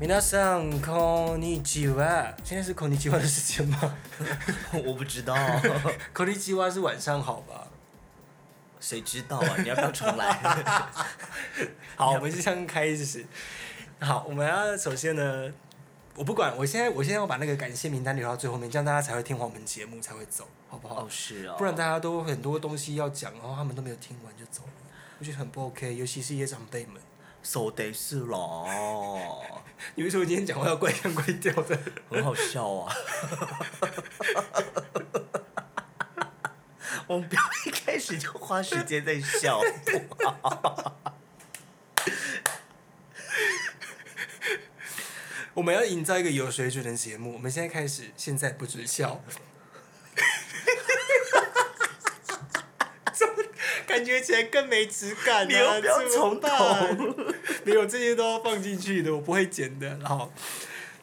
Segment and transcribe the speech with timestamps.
[0.00, 2.34] 皆さんこんにちは。
[2.42, 3.94] 现在是こんにちは的时间吗？
[4.84, 5.34] 我不知道，
[6.12, 7.68] こんにちは是晚上好吧？
[8.80, 9.56] 谁知道啊？
[9.58, 10.32] 你要不要重来？
[11.96, 13.24] 好，我们就这样开始。
[14.00, 15.52] 好，我们要首先呢，
[16.16, 21.02] 我不管，我现在我现在要把那个感谢名单留到最后面，这样大家才会听完我们节目才会走，好不好？
[21.02, 24.72] 哦，是哦，不然大家都很多东西要讲，然后他们都没有听完就走了，
[25.20, 27.00] 我觉得很不 OK，尤其是一些长辈们。
[27.41, 28.67] So 得是咯，
[29.95, 31.79] 你为什么今天讲话要怪腔怪调的？
[32.09, 32.93] 很好笑啊。
[37.07, 39.59] 我们不要一开始就花时间在笑，
[45.55, 47.33] 我们要营造一个有水准的节目。
[47.33, 49.23] 我们现在开始，现在不准笑。
[53.11, 53.43] 怎么
[53.89, 57.33] 感觉起来更没质感呢、 你又不要怎么从头。
[57.65, 59.87] 没有，这些都要放进去的，我不会剪的。
[59.97, 60.31] 然后，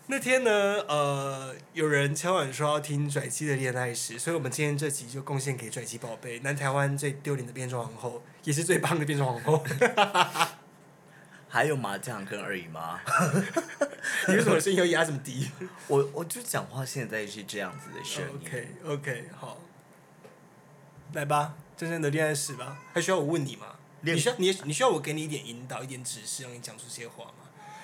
[0.06, 0.50] 那天呢，
[0.86, 9.64] 呃，有人敲碗说要听拽鸡的恋爱史，所以我们今天这集就贡献给拽鸡宝贝，南台湾最丢脸的变装皇后，也是最棒的变装皇后。
[11.48, 13.00] 还有麻将跟二姨妈，
[14.28, 15.50] 你为什么声音要压这么低
[15.86, 18.46] 我我就讲话现在是这样子的声音。
[18.46, 19.58] ？OK OK，好，
[21.14, 22.78] 来吧，真正的恋爱史吧。
[22.94, 23.66] 还需要我问你吗？
[24.02, 27.32] 你需要你你需要我给你一点引导、一点指示，让你讲出这些话吗？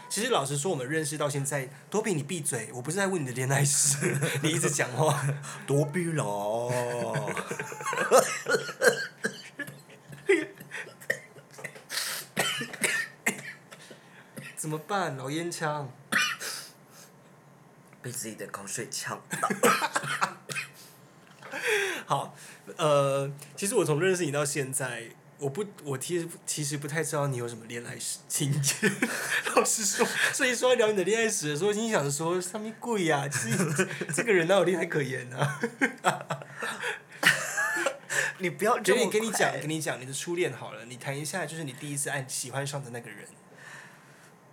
[0.09, 5.25] 其实老实说，我们认识到现在，多比你闭嘴，我不是在问你的恋爱史， 你一直讲话。
[5.67, 6.71] 多比咯，
[14.55, 15.17] 怎么办？
[15.17, 15.91] 老烟枪。
[18.03, 19.21] 被自己的口水呛。
[22.07, 22.35] 好，
[22.77, 25.05] 呃，其实我从认识你到现在，
[25.39, 28.91] 我不，我其实其实不太知道你有什么恋爱史情节。
[29.55, 35.39] 老实说，所以说要聊你的恋爱史的时候，心想说上面贵呀，其实这个人哪有恋爱可言呢、
[36.03, 36.41] 啊？
[38.39, 43.27] 你不要这么给你跟你讲，快跟你讲你的初恋好了，你谈一下，就是你第一次爱喜欢上的那个人。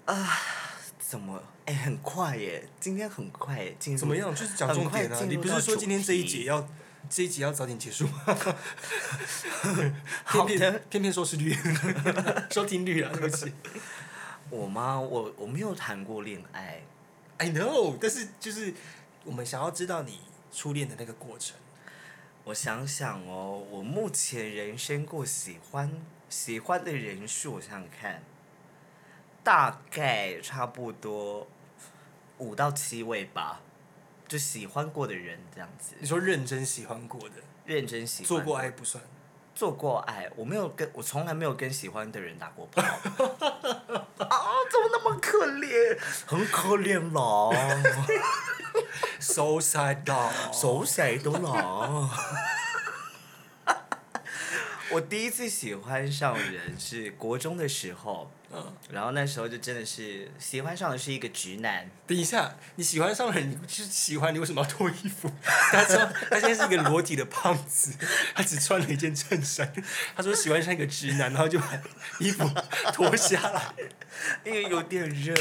[0.05, 0.39] 啊
[0.99, 1.41] 怎么？
[1.65, 2.67] 哎、很快耶！
[2.79, 4.33] 今天很快耶，进入怎么样？
[4.33, 5.19] 就是讲重点啊！
[5.27, 6.67] 你不是说今天这一节要
[7.09, 8.23] 这一集要早点结束吗？
[10.23, 11.53] 好 偏的偏偏偏收视率、
[12.51, 13.51] 收听率啊，对不起。
[14.51, 14.99] 我吗？
[14.99, 16.81] 我我没有谈过恋爱
[17.37, 18.73] ，I know，但是就是
[19.23, 20.19] 我们想要知道你
[20.53, 21.55] 初恋的那个过程。
[22.45, 25.91] 我想想哦，我目前人生过喜欢
[26.29, 28.23] 喜欢的人数，我想想看，
[29.43, 31.47] 大概差不多
[32.37, 33.61] 五到七位吧，
[34.29, 37.35] 就喜欢过的人这样子，你说认真喜欢过的，
[37.65, 39.03] 认真喜欢做过爱不算。
[39.55, 42.81] 做过爱，我没有跟我从来没有跟喜欢的人打过炮。
[42.85, 42.95] 啊，
[44.71, 45.99] 怎么那么可怜？
[46.25, 47.49] 很可怜啦，
[49.19, 50.05] So sad。
[50.53, 52.09] 手谁都啦。
[54.91, 65.31] 我第一次喜欢上人是国中的时候，嗯，然后那时候就真的是喜欢上的是一个直男，等一下，你喜欢上人，你就是喜欢，你为什么要脱衣服？
[65.71, 65.97] 他说
[66.29, 67.93] 他现在是一个裸体的胖子，
[68.33, 69.71] 他只穿了一件衬衫。
[70.15, 71.79] 他说喜欢上一个直男，然后就把
[72.19, 72.49] 衣服
[72.93, 73.73] 脱下来。
[74.43, 75.33] 因为有点热，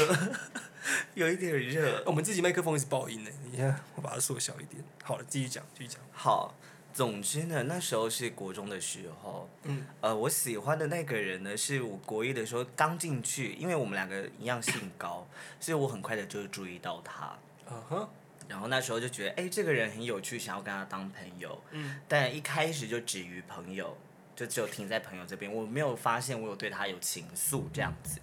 [1.15, 2.03] 有一点热。
[2.05, 4.83] 我们自己麦克风一直爆音呢，你看我把它缩小一点。
[5.03, 5.99] 好了，继续讲，继续讲。
[6.11, 6.55] 好，
[6.93, 15.25] 总之呢，那时候是国中的时候，嗯，呃，我喜欢的那个人呢，是我国一的时候刚进去，因为我们两个一样姓高，
[15.59, 17.37] 所以我很快的就注意到他。
[17.71, 18.09] 嗯哼，
[18.47, 21.61] 然后那时候就觉得，哎、这个人很有趣，想要跟他当朋友。
[21.71, 23.95] 嗯，但一开始就止于朋友，
[24.35, 28.19] 就只有停在朋友这边，我没有发现我有对他有情愫这样子。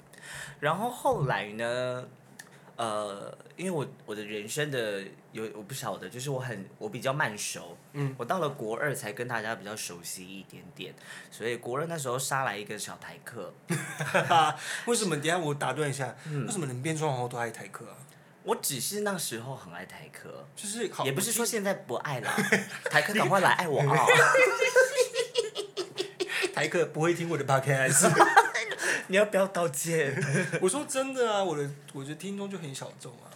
[0.58, 2.08] 然后后来呢，
[2.76, 5.02] 呃，因为我我的人生的
[5.32, 10.94] 有我不晓得，就是我很我比较慢熟，嗯，我到了国二才跟大家比较熟悉一点点，
[11.30, 13.52] 所以国二那时候杀来一个小台客，
[14.86, 15.16] 为什么？
[15.16, 17.96] 等下我打断一下，嗯为什么你们变装皇后都爱台客啊？
[18.44, 22.30] 我只是那时候很爱台客，就是，也不是说我现在不爱了，
[22.90, 24.06] 台客赶快来爱我啊！
[26.54, 28.12] 台客不会听我的 podcast。
[29.08, 30.14] 你要不要道歉？
[30.60, 33.30] 我说真的啊，我的我觉得听众就很小众啊。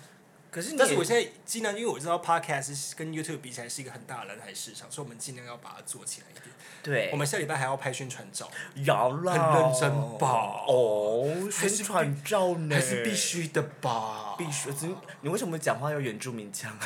[0.51, 6.45] 可是你但是我现在尽量，因为我知道 podcast 跟 YouTube 比起来是一个很大的蓝海市场，所以我们尽量要把它做起来一点。
[6.83, 8.51] 对我，们下礼拜还要拍宣传照，
[8.85, 14.35] 要啦，很认真吧哦，宣传照呢，还是必须的吧？
[14.37, 14.73] 必须。
[14.73, 16.77] 真你为什么讲话要原住民腔？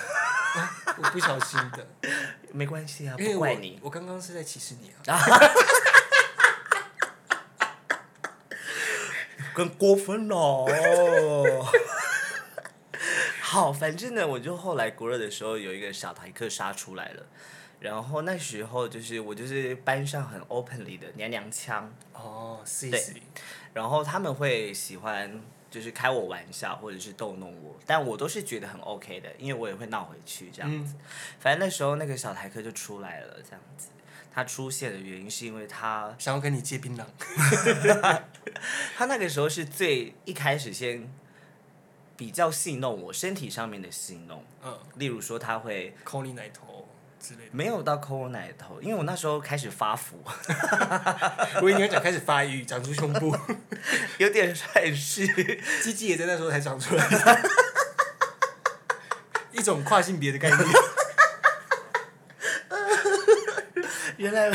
[0.98, 1.86] 我不小心的，
[2.52, 3.80] 没关系啊，因为我不怪你。
[3.82, 5.18] 我刚刚是在歧视你啊。
[9.54, 10.66] 更过分了。
[13.40, 17.24] 好，反正呢，我就后来国二的时候有一个小台客杀出来了，
[17.78, 23.14] 然后那时候就是我就是班上很 openly 的娘娘腔，哦，是对是，
[23.72, 25.40] 然后他们会喜欢
[25.70, 30.96] 就是开我玩笑或者是逗弄我，但我都是觉得很 OK 的，因为我也会闹回去这样子。
[31.38, 33.88] 反正那时候那个小台客就出来了，这样子。
[34.34, 37.04] 他出现的原因是因为他 想要跟你借槟榔，
[38.96, 41.08] 他那个时候是最一开始先
[42.16, 46.88] 比较戏弄我身体上面的戏弄，嗯，例如说他会抠你奶头
[47.20, 47.50] 之类的。
[47.52, 50.22] 没有到抠我奶头，因为我那时候开始发福，
[51.62, 53.36] 我以为你要讲开始发育，长出胸部，
[54.18, 55.28] 有点帅气
[55.82, 57.42] 鸡鸡也在那时候才长出来，
[59.52, 60.60] 一种跨性别的概念。
[64.24, 64.50] 原来，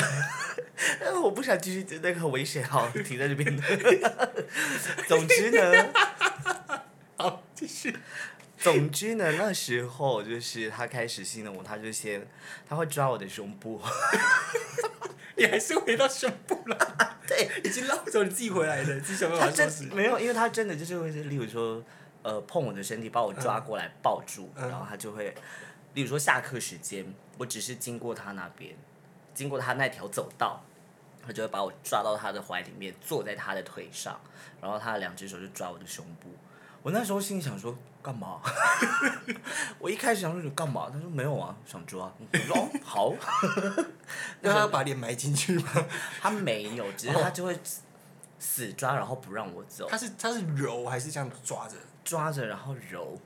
[1.01, 3.55] 呃 我不想继续那个很危险，好停在这边。
[5.07, 5.93] 总之呢，
[7.17, 7.95] 好，继续。
[8.57, 12.27] 总之呢，那时候就是他开始戏弄我，他就先
[12.67, 13.81] 他会抓我的胸部，
[15.37, 19.83] 你还是回到胸部了，对，已经捞走你自己回来的，自己想办他法收拾。
[19.93, 21.81] 没有，因为他真的就是会是，例如说，
[22.21, 25.33] 呃，碰我的身体，把我抓过来抱住，嗯然后他就会，
[25.93, 27.05] 例如说下课时间，
[27.37, 28.75] 我只是经过他那边，
[29.39, 30.61] 经过他那条走道，
[31.25, 34.19] 他就会把我抓到他的怀里面，坐在他的腿上，
[34.61, 36.27] 然后他的两只手就抓我的胸部。
[36.81, 38.41] 我那时候心里想说干嘛？
[39.79, 40.89] 我一开始想说你干嘛？
[40.91, 42.11] 他说没有啊，想抓。
[42.33, 43.13] 我说哦好，
[44.43, 45.71] 让他把脸埋进去吗？
[46.19, 47.57] 他没有，只是他就会
[48.39, 49.87] 死抓，然后不让我走。
[49.89, 51.77] 他是他是揉还是这样抓着？
[52.03, 53.17] 抓着然后揉。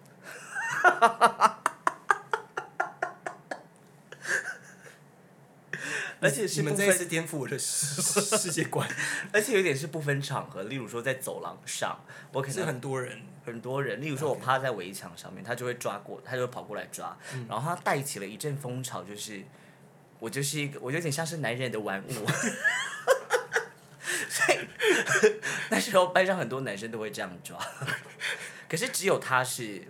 [6.23, 8.87] 而且是你们不分，这一次颠覆我的世 世界观，
[9.31, 11.99] 而且有点是不分场合，例如说在走廊上，
[12.31, 13.21] 我可是能很多人。
[13.45, 17.45] 很多人，例如说我趴在围墙上面，他就会抓过，他就会跑过来抓，嗯。
[17.49, 19.43] 然后他带起了一阵风潮，就是
[20.19, 22.13] 我就是一个，我有点像是男人的玩物，
[24.29, 24.59] 所以
[25.69, 27.59] 那时候班上很多男生都会这样抓，
[28.69, 29.81] 可是只有他是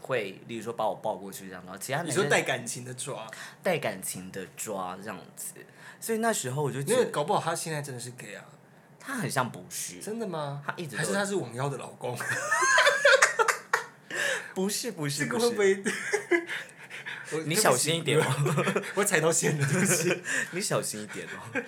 [0.00, 3.26] 会，例如说把我抱过去这样，然后其他你说带感情的抓，
[3.62, 5.54] 带感情的抓这样子，
[6.00, 8.44] 所以那时候我就因觉得为搞不好他现在真的是 gay 啊？
[8.98, 10.62] 他很像不是，真的吗？
[10.66, 12.18] 他一直都还是他是网妖的老公？
[14.54, 15.92] 不是不是这不是，个会不会？
[17.32, 18.24] 我你小心一点哦。
[18.96, 20.22] 我踩到线了，对不起。
[20.50, 21.62] 你小心一点哦。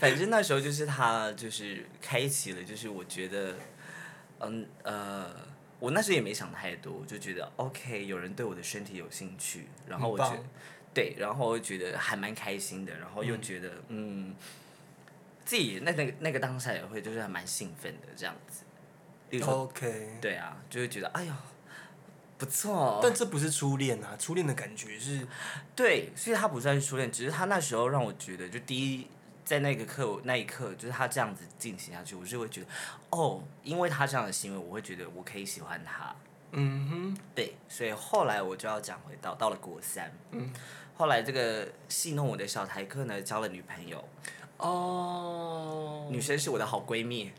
[0.00, 3.54] 反正那时候就是他，就是开启了，就是我觉得，
[4.40, 5.30] 嗯呃，
[5.78, 10.42] 我那时候也没想太多，我就觉得 OK，有人对我的身体有兴趣，然后我觉
[10.94, 14.34] 对，然后我就觉得还蛮开心的，然后又觉得嗯
[15.44, 18.64] 自己那那个那个当下也会就是还蛮兴奋的这样子。
[19.30, 21.32] 例如说，OK，对啊，就会觉得哎呦
[22.38, 25.26] 不错哦，但这不是初恋啊，初恋的感觉是
[25.74, 29.06] 对，所以他不算是初恋，只是他那时候让我觉得，就第一
[29.46, 32.66] 在那个课那一刻，就是他这样子进行下去，我就会觉得，
[33.10, 36.12] 哦，因为他这样的行为，我会觉得我可以喜欢他。
[36.50, 40.50] 嗯哼，对，所以后来我就要讲回到到了国三，嗯，
[40.96, 44.02] 后来这个戏弄我的小台客呢，交了女朋友，
[44.56, 47.30] 哦，女生是我的好闺蜜，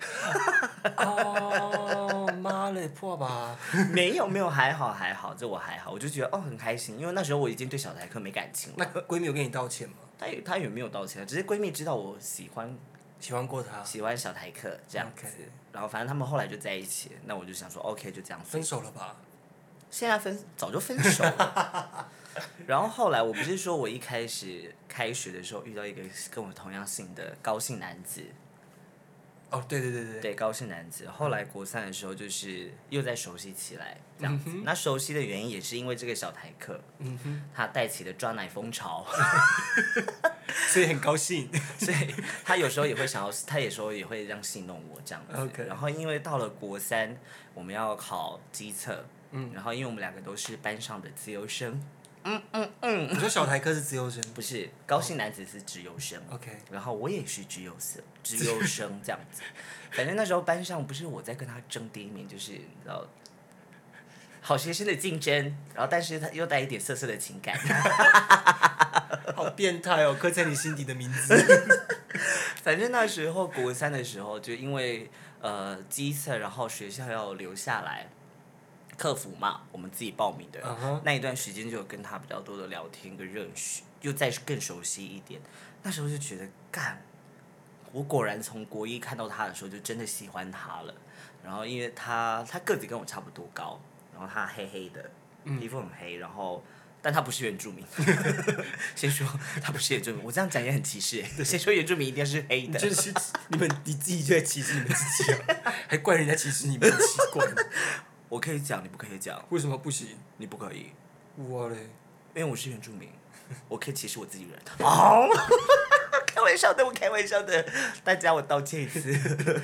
[0.96, 3.58] 哦，妈嘞，破吧？
[3.92, 9.96] 没有没有还好还好，这我还好，我就觉得哦很开心，因为那时候我已经对小台客没感情了那了，闺蜜有跟你道歉吗？
[10.18, 12.78] 她也她也没有道歉，只是闺蜜知道我喜欢
[13.20, 13.84] 喜欢过他？
[13.84, 19.16] 喜欢小台客这样子 OK 然后反正他们后来就在一起，那我就想说 OK 就这样分手了吧？
[19.90, 22.10] 现在分早就分手了。
[22.68, 28.24] 然后后来我不是说我一开始开学的时候遇到一个跟我同样姓的高姓男子，
[29.50, 31.08] 哦，对对对对，对高姓男子。
[31.10, 34.50] 后来国三的时候就是又再熟悉起来这样子。
[34.50, 39.06] 嗯那熟悉的原因也是因为这个小台客，嗯哼，他带起了抓奶风潮，
[40.72, 41.50] 所以很高兴。
[41.80, 42.14] 所以
[42.44, 45.24] 他有时候也会想要，他有时候也会这样戏弄我这样
[45.66, 47.18] 然后因为到了国三，
[47.54, 51.82] 我们要考机测，嗯然后因为我们两个都是班上的自由生，
[53.10, 59.42] 你说小台科是自由生不是高姓男子是直优生，？OK，然后我也是直优生，直优生这样子。
[59.92, 63.06] 反正那时候班上不是我在跟他争第一名，就是你知道。
[64.40, 65.36] 好学生的竞争，
[65.76, 67.58] 然后但是他又带一点色色的情感，
[69.36, 71.36] 好变态哦，刻在你心底的名字。
[72.64, 78.08] 反正那时候国三的时候，就因为呃机测，然后学校要留下来
[78.98, 80.60] 客服嘛，我们自己报名的。
[81.04, 85.40] 那一段时间就有跟他比较多的聊天跟认识，又再更熟悉一点。
[85.84, 87.02] 那时候就觉得干，
[87.92, 90.94] 我果然从国一看到他的时候就真的喜欢他了。
[91.44, 93.80] 然后因为他他个子跟我差不多高，
[94.12, 95.10] 然后他黑黑的，
[95.60, 96.62] 皮肤很黑，然后
[97.02, 97.86] 但他不是原住民。
[98.96, 99.26] 先说
[99.62, 101.44] 他不是原住民，我这样讲也很歧视欸。
[101.44, 103.14] 先说原住民一定是黑的，就是
[103.50, 106.98] 你们你自己就在歧视你们自己啊， 还怪人家歧视你们，奇
[107.32, 107.46] 怪，
[108.30, 110.18] 我可以讲，你不可以讲，为什么不行？
[110.38, 110.92] 你不可以，
[111.36, 111.78] 我嘞，
[112.36, 113.10] 因为我是原住民，
[113.70, 114.60] 我可以歧视我自己人。
[114.80, 115.28] 哦，
[116.28, 117.66] 开玩笑的，我开玩笑的，
[118.04, 119.10] 大家我道歉一次。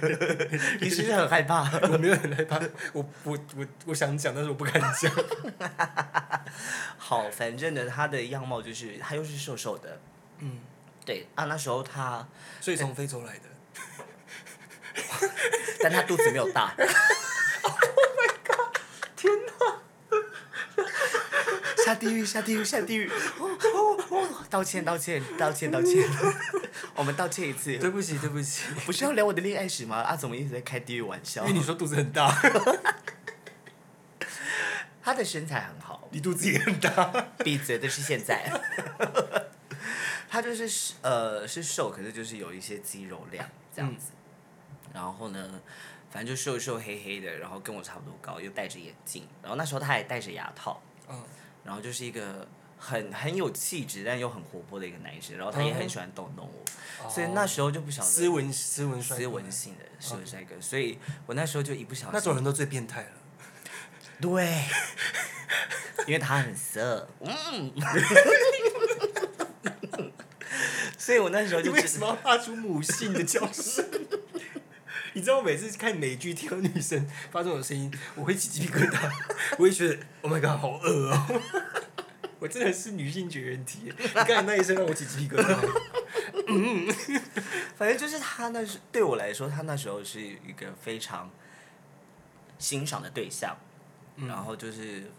[0.80, 1.70] 你是不是很害怕？
[1.92, 2.60] 我没有很害怕，
[2.94, 5.12] 我我我我想讲，但是我不敢讲。
[6.98, 10.00] 好，反正呢，他的样貌就是他又是瘦瘦的，
[10.40, 10.60] 嗯，
[11.06, 12.26] 对啊，那时候他，
[12.62, 13.44] 所以从非洲来的。
[15.82, 16.74] 但他肚子没有大。
[21.86, 23.10] 下地狱，下地狱，下地狱！
[23.40, 24.46] 哦哦哦！
[24.50, 26.08] 道歉，道歉，道歉，道歉！
[26.96, 27.76] 我们道歉一次。
[27.78, 29.98] 对不起，对不起，不是要聊我的恋爱史吗？
[29.98, 31.46] 阿总一直在开地狱玩笑。
[31.46, 32.32] 因为你说肚子很大，
[35.04, 37.12] 他的身材很好，你肚子也很大。
[37.44, 38.50] 闭嘴的是现在。
[40.30, 44.12] 他就是呃是瘦，可是就是有一些肌肉量这样子。
[44.94, 45.62] 然后呢，
[46.14, 49.28] 反正就瘦瘦黑黑的，然后跟我差不多高，又戴着眼镜。
[49.42, 50.80] 然后那时候他还戴着牙套。
[51.10, 51.20] 嗯。
[51.64, 63.12] 然后就是一个很很有气质，但又很活泼的一个男生，然后他也很喜欢逗弄我，所以那时候就不晓得斯文斯文斯文性的斯文帅哥，所以我那时候就一不小心那种人都最变态了，
[64.20, 64.66] 对，
[66.06, 67.72] 因为他很色，嗯，
[71.00, 73.90] 所以我那时候就为什么要发出母性的叫声？
[75.14, 79.12] 你知道我每次看美剧听到女生发这种声音，我会起鸡皮疙瘩，
[79.58, 81.42] 我会觉得 Oh my god，好恶哦！
[82.40, 85.56] 我真的是女性绝缘体，你刚才那一声让我起鸡皮疙瘩。
[86.48, 86.88] 嗯，
[87.78, 91.30] 反正就是他那时对我来说，他那时候是一个非常
[92.58, 93.56] 欣赏的对象，
[94.18, 95.12] 然后就是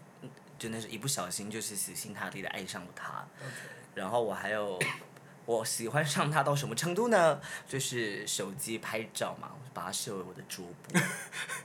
[0.59, 3.25] 真的是一不小心就是死心塌地的爱上了他，
[3.95, 4.77] 然后我还有。
[5.45, 7.39] 我喜欢上他到什么程度呢？
[7.67, 10.99] 就是手机拍照嘛，我就把它设为我的桌布。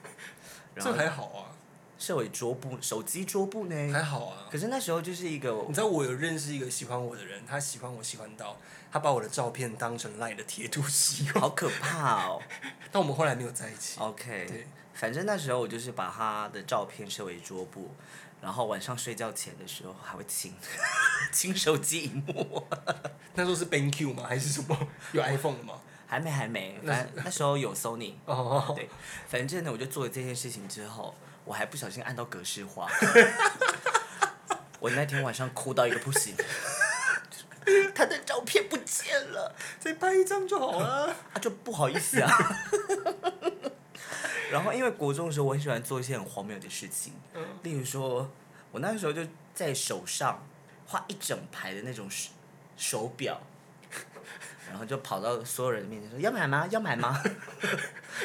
[0.77, 1.57] 这还好啊。
[1.99, 3.93] 设为桌布，手机桌布呢？
[3.93, 4.49] 还好啊。
[4.51, 8.57] 可是那时候就是一个，你知道我有认识一个喜欢我的人，他喜欢我喜欢到
[8.91, 11.41] 他把我的照片当成赖的贴图使用。
[11.41, 12.43] 好可怕哦！
[12.91, 14.01] 但我们后来没有在一起。
[14.01, 14.47] OK。
[14.49, 14.67] 对。
[15.01, 17.91] 反正那时候我就是把他的照片设为桌布。
[18.43, 20.55] 然后晚上睡觉前的时候还会亲，
[21.33, 22.67] 亲手机荧幕。
[23.35, 24.25] 那时候是 BenQ 吗？
[24.27, 24.77] 还是什么？
[25.13, 25.75] 有 iPhone 的吗？
[26.07, 26.79] 还没，还没。
[26.87, 28.15] 反正那时候有 Sony。
[28.27, 28.73] 哦。
[28.77, 28.89] 对，
[29.29, 31.15] 反正呢，我就做了这件事情之后，
[31.45, 32.91] 我还不小心按到格式化。
[34.81, 36.35] 我那天晚上哭到一个不行。
[37.95, 41.15] 他的照片不见了，再拍一张就好了。
[41.35, 42.31] 啊，就不好意思啊。
[44.51, 47.13] 然后，因为国中的时候，我很喜欢做一些很荒谬的事情，
[47.63, 48.31] 例如说，
[48.73, 50.45] 我那时候就在手上
[50.87, 52.31] 画一整排的那种手
[52.77, 53.41] 手表，
[54.69, 56.67] 然后就跑到所有人面前说：“要买吗？
[56.71, 57.23] 要买吗？”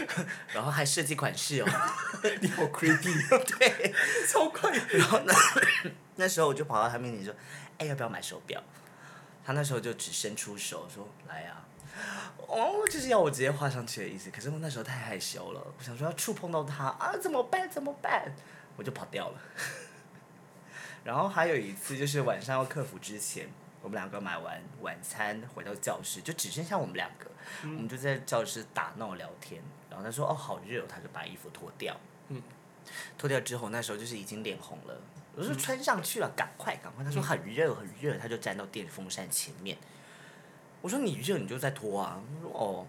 [0.54, 1.66] 然后还设计款式哦，
[2.42, 3.94] 你好 creepy，对，
[4.28, 4.72] 超快。
[4.90, 5.34] 然后呢，
[6.16, 7.34] 那时候我就跑到他面前说
[7.78, 8.62] ：“哎，要不要买手表？”
[9.46, 11.62] 他那时候就只伸出手说：“来呀。”
[12.48, 14.30] 哦，就是要我直接画上去的意思。
[14.30, 17.70] 可是我那时候太害羞了，我想说要触碰到他啊，怎么办？
[17.70, 18.32] 怎么办？
[18.78, 19.40] 我就跑掉了。
[21.04, 23.48] 然后还有一次，就是晚上要客服之前，
[23.82, 27.30] 我们两个买完晚餐回到教室，就只剩下我们两个，
[27.64, 29.62] 我们就在教室打闹聊天。
[29.90, 31.96] 然后他说：“哦，好热。”他就把衣服脱掉。
[32.28, 32.42] 嗯。
[33.18, 35.02] 脱掉之后，那时候就是已经脸红了。
[35.36, 39.78] 我说：“穿上去了，赶快，赶快。”他说：“很热，很热。”他就站到电风扇前面。
[40.86, 42.86] 我说你热你就再脱啊，他说哦，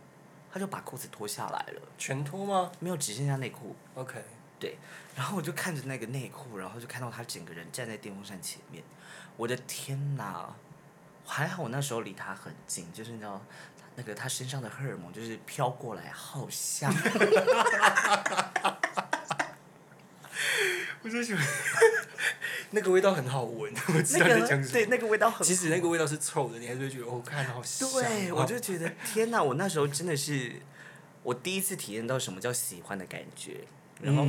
[0.52, 1.80] 他就把裤子脱下来了。
[1.96, 2.70] 全脱吗？
[2.78, 3.74] 没有，只剩下内裤。
[3.94, 4.22] OK。
[4.60, 4.76] 对，
[5.14, 8.84] 然后我就看着那个内裤，然后就看到他整个人站在电风扇前面。
[9.38, 10.54] 我的天哪！
[11.24, 13.40] 还好我那时候离他很近，就是你知道，
[13.94, 16.92] 那个他身上的荷尔蒙就是飘过来，好香。
[21.00, 21.42] 我就喜欢。
[22.70, 24.72] 那个味道很好闻， 我知道在讲什么。
[24.72, 25.46] 对，那个味道很。
[25.46, 27.88] 其实那个味道是臭的，你还是会觉得哦，看好香。
[27.92, 29.42] 对，我就觉得天哪！
[29.42, 30.52] 我那时候真的是
[31.22, 33.60] 我第一次体验到什么叫喜欢的感觉。
[34.02, 34.26] 然后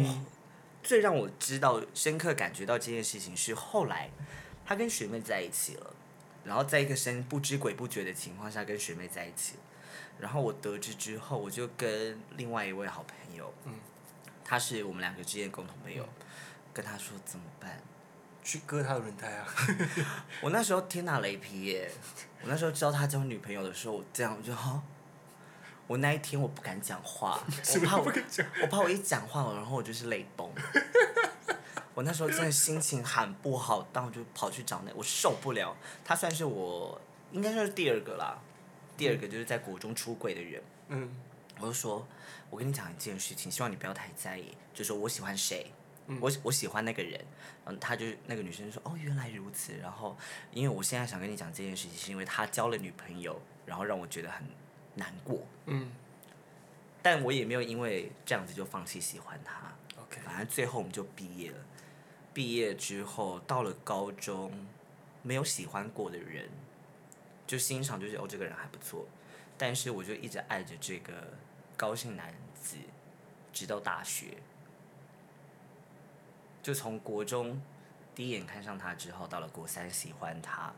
[0.82, 4.10] 最让我知道、深刻感觉到这件事情是后来
[4.65, 5.94] 他跟学妹在一起了，
[6.46, 9.56] 然后在一个深不知鬼不觉的情况下跟学妹在一起。
[10.20, 13.74] 然后我得知之后，我就跟另外一位好朋友，嗯，
[14.44, 16.08] 他是我们两个之间共同朋友，
[16.74, 17.82] 跟他说怎么办。
[18.48, 19.46] 去割他的轮胎啊！
[20.39, 21.92] 我那时候天打雷劈耶！
[22.42, 24.82] 我那时候知道他交女朋友的时候，我这样我就哈，
[25.86, 27.38] 我那一天我不敢讲话，
[27.75, 28.10] 我怕我，
[28.62, 30.50] 我怕我一讲话，然后我就是泪崩。
[31.94, 35.75] 我那时候真的心情很不好，但我就跑去找那，我受不了。
[36.06, 37.01] 他算是我
[37.34, 38.39] 应该算是第二个啦，
[38.96, 40.63] 第二个就是在国中出轨的人。
[40.88, 41.13] 嗯
[41.60, 42.08] 我就说，
[42.50, 45.70] 我跟你讲一件事情，希望你不要太在意，就说我喜欢谁，
[46.07, 47.23] 嗯我我喜欢那个人，
[47.65, 49.73] 嗯，他就那个女生就说，哦，原来如此。
[49.77, 50.17] 然后，
[50.51, 54.45] 因为我现在想跟你讲这件事情，是因为他交了女朋友，然后让我觉得很
[54.95, 55.91] 难过，嗯
[57.03, 59.73] 但我也没有因为这样子就放弃喜欢他。
[60.01, 61.57] ，OK，反正最后我们就毕业了。
[62.33, 64.51] 毕业之后到了高中，
[65.21, 66.49] 没有喜欢过的人，
[67.45, 69.07] 就欣赏就是哦这个人还不错，
[69.57, 71.33] 但是我就一直爱着这个
[71.75, 72.77] 高姓男子，
[73.53, 74.37] 直到大学。
[76.67, 77.62] 就从国中
[78.13, 80.74] 第一眼看上他之后，到了国三喜欢他，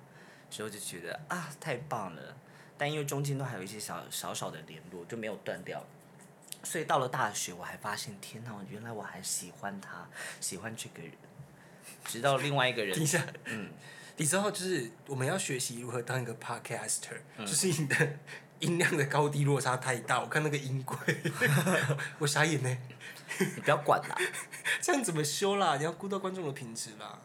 [0.47, 2.37] 之后就觉得啊太棒了，
[2.77, 5.83] 但因为中间都还有一些小小小的联络，就没有断掉。
[6.63, 10.07] 所以到了大学，我还发现，天哪，原来我还喜欢他，
[10.39, 11.11] 喜欢这个人。
[12.05, 13.71] 直到另外一个人 等一，下，嗯，
[14.17, 17.95] 你知道就是我们要学习如何当一个 podcaster，、就是嗯你的
[18.59, 20.97] 音量的高低落差太大，我看那个音轨，
[22.19, 22.77] 我傻眼呢。
[23.39, 24.17] 你不要管啦。
[24.81, 25.77] 这样怎么修啦？
[25.77, 27.19] 你要顾到观众的品质啦，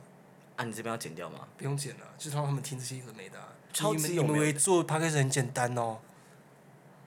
[0.57, 1.49] 啊，你这边要剪掉吗？
[1.57, 5.99] 不用剪了，就是让他们听这些有的没的啊、超你们你级有没有们以为做 podcast 很简单哦，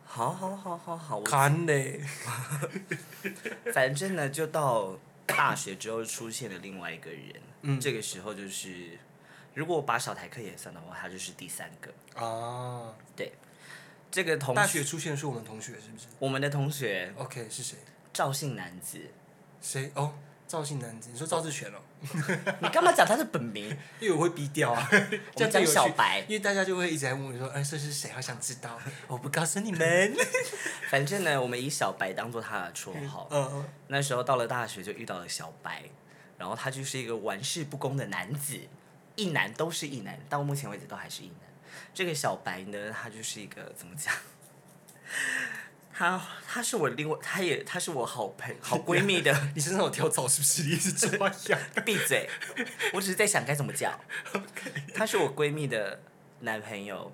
[0.04, 2.02] 好好好好好，我看嘞。
[3.72, 8.98] 反正呢，就到大学之后出现了另外一个人，嗯这个时候就是，
[9.54, 11.94] 如果我把小台客也算的话，他就是第三个。
[12.16, 13.22] 哦啊，
[14.18, 17.78] 这个同学，大学出现的是我们同学是不是我们的同学？OK，是谁？
[18.12, 19.00] 赵姓男子，
[19.62, 19.92] 谁？
[19.94, 20.12] 哦，
[20.48, 21.78] 赵姓男子，你说赵志全哦？
[22.60, 23.66] 你干嘛讲他是本名？
[24.02, 24.98] 因为我会逼掉啊， 我
[25.36, 25.66] 这样们讲。
[25.68, 28.10] 小白，因为大家就会一直在问我说，哎，这是谁？
[28.10, 28.80] 好想知道。
[29.06, 30.16] 我不告诉你们。
[30.90, 33.28] 反正呢，我们以小白当做他的绰号。
[33.30, 33.66] 嗯嗯。
[33.90, 35.84] 那时候到了大学就遇到了小白，
[36.40, 38.58] 然后他就是一个玩世不恭的男子，
[39.16, 41.47] 一男都是一男，到目前为止都还是一男。
[41.98, 44.14] 这个小白呢，他就是一个怎么讲？
[45.92, 50.62] 他他是我另外，他也他是我好朋好闺蜜的， 你身上有跳蚤是不是？
[50.62, 51.60] 你一直这样。
[51.84, 52.30] 闭嘴！
[52.94, 54.00] 我只是在想该怎么讲。
[54.94, 56.00] 他是我闺蜜的
[56.42, 57.12] 男朋友，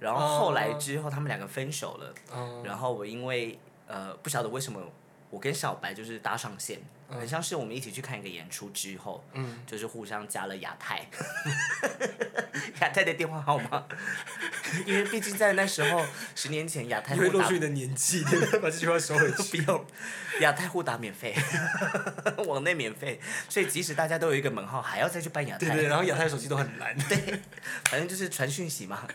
[0.00, 4.82] 然后后来之后他们两个分手了，嗯然后我因为呃不晓得为什么
[5.30, 11.08] 我跟小白就是搭上线，很像是我们一起去看一个演出之后，嗯就是互相加了亚太，
[12.80, 13.86] 亚太的电话号码，
[14.86, 19.58] 因为毕竟在那时候十年前亚太你会露出你的年纪，你把这句话收回去 不去。
[19.64, 19.86] 用，
[20.40, 21.34] 亚太互打免费，
[22.46, 26.96] 网内免费，所以即使大家都有一个门号，还要再去办亚太，对对，然后亚太手机都很蓝。
[27.90, 29.06] 反正就是传讯息嘛，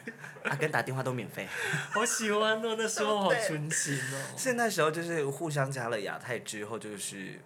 [0.43, 1.47] 啊跟打电话都免费。
[1.91, 4.35] 好喜欢哦，那时候好对纯情哦。
[4.37, 7.39] 是那时候就是互相加了亚太之后，就是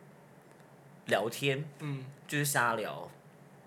[1.07, 3.09] 聊天，嗯就是瞎聊。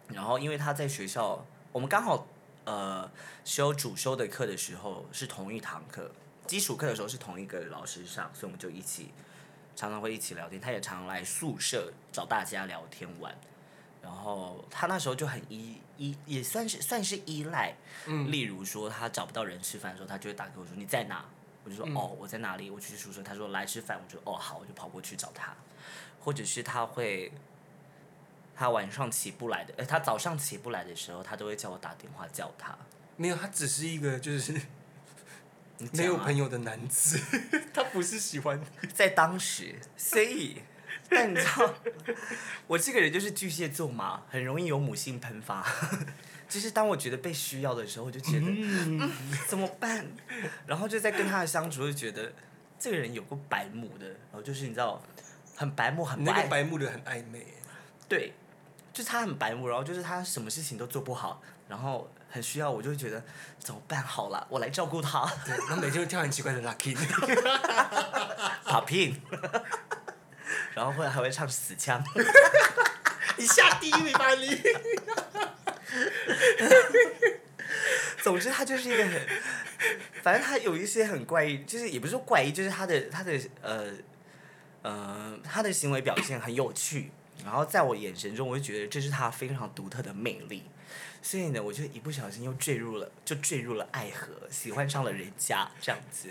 [0.08, 2.26] 然后因为他在学校，我们刚好
[2.64, 3.10] 呃
[3.44, 6.10] 修主修的课的时候是同一堂课，
[6.46, 9.10] 基础课的时候是同一个老师上，所以我们就一起
[9.76, 10.60] 常常会一起聊天。
[10.60, 13.34] 他也常来宿舍找大家聊天玩。
[14.02, 17.74] 然后他那时候就很依依，也算是算是依赖。
[18.06, 21.24] 嗯例如说他找不到人吃饭的时候，他就会打给我说你在哪？
[21.62, 23.22] 我就说、嗯哦我在哪里，我去宿舍。
[23.22, 25.54] 他说来吃饭，我就哦好，我就跑过去找他。
[26.20, 27.32] 或者是他会，
[28.54, 32.76] 他晚上起不来的，呃他早上起不来的时候，他都会叫我打电话叫他。
[33.16, 34.52] 没有，他只是一个就是
[35.78, 37.18] 你没有朋友的男子，
[37.72, 38.88] 他不是喜欢你。
[38.88, 40.62] 在当时，所以，
[41.08, 41.74] 但你知道，
[42.66, 45.66] 我这个人就是巨蟹座嘛，很容易有母性喷发。
[46.48, 49.10] 就是当我觉得被需要的时候，我就觉得、嗯、
[49.46, 50.04] 怎么办？
[50.66, 52.32] 然后就在跟他的相处，就觉得
[52.78, 55.00] 这个人有个白目的，然后就是你知道，
[55.60, 57.46] 很白目，很白那个白目的很暧昧。
[58.08, 58.32] 对，
[58.94, 63.22] 就是他很白目，然后就是他什么事情都做不好，然后很需要我，就会觉得
[63.58, 64.02] 怎么办？
[64.02, 65.30] 好了，我来照顾他。
[65.44, 66.96] 对，然后每天会跳很奇怪的 lucky。
[70.72, 72.02] 然后会还会唱死腔，
[73.36, 74.62] 你下地狱吧你！
[78.22, 79.20] 总之他就是一个很，
[80.22, 83.88] 反正他有一些很怪异，就是也不是说怪异，就是他的他的呃
[84.82, 87.10] 呃他的行为表现很有趣，
[87.44, 90.64] 然后在我眼神中，我就觉得这是他非常独特的魅力，
[91.22, 96.28] 所以呢，我就一不小心又坠入了，就坠入了爱河，喜欢上了人家这样子。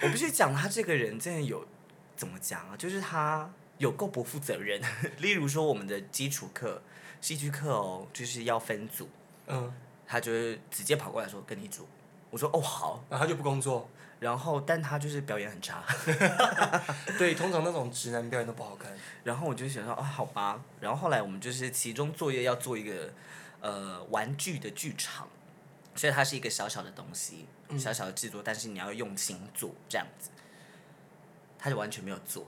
[0.00, 1.66] 我必须讲他这个人真的有
[2.16, 2.76] 怎么讲啊？
[2.76, 4.82] 就是他有够不负责任。
[5.18, 6.82] 例如说我们的基础课、
[7.20, 9.08] 戏剧课哦，就是要分组，
[9.46, 9.72] 嗯，
[10.06, 11.86] 他就是直接跑过来说跟你组，
[12.30, 13.88] 我说哦好，然后他就不工作。
[14.22, 15.82] 然后但他就是表演很差，
[17.18, 18.92] 对，通常那种直男表演都不好看。
[19.24, 23.12] 然后我就想说啊好吧，然后后来我们就是其中作业要做一个
[23.60, 25.28] 呃玩具的剧场，
[25.96, 30.30] 所以它是一个小小的东西，小小的制作，但是你要用心做这样子。
[31.58, 32.46] 他就完全没有做，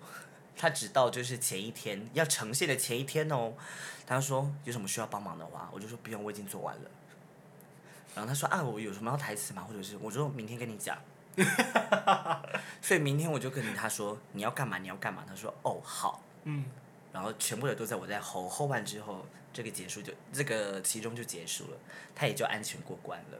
[0.57, 3.53] 他直到就是前一天要呈现的前一天哦，
[4.07, 6.91] 他说有什么需要帮忙的话，我就说不用，我已经做完了。
[8.15, 9.67] 然后他说啊，我有什么要台词吗？
[9.69, 10.97] 或者是我说明天跟你讲。
[12.81, 15.25] 所以明天我就跟他说你要干嘛，你要干嘛。
[15.29, 16.23] 他说哦好。
[16.45, 16.65] 嗯。
[17.13, 21.79] 然后全部的都在我在吼吼完之后，这个结束就这个其中就结束了，
[22.15, 23.39] 他也就安全过关了。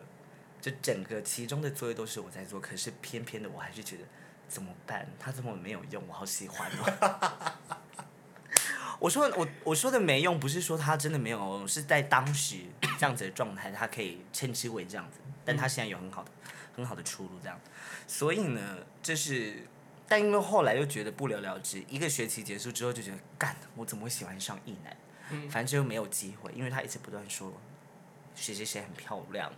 [0.61, 4.05] 就整个其中的作业都是我在做，可是偏偏的我还是觉得。
[4.47, 5.09] 怎么办？
[5.19, 7.79] 他这么没有用，我好喜欢哦。
[9.01, 12.59] 我说我我说的没用，不是说他真的没有用，是在当时
[12.99, 15.19] 这样子的状态，他可以称之为这样子。
[15.47, 16.31] 但他现在有很好的
[16.75, 17.61] 很好的出路，这样。
[18.07, 19.67] 所以呢，就是，
[20.09, 24.97] 但因为后来又觉得不了了之，一个学期结束之后就觉得，干，我怎么会喜欢上一男？
[25.51, 27.53] 反正就没有机会，因为他一直不断说，
[28.35, 29.51] 谁谁谁很漂亮。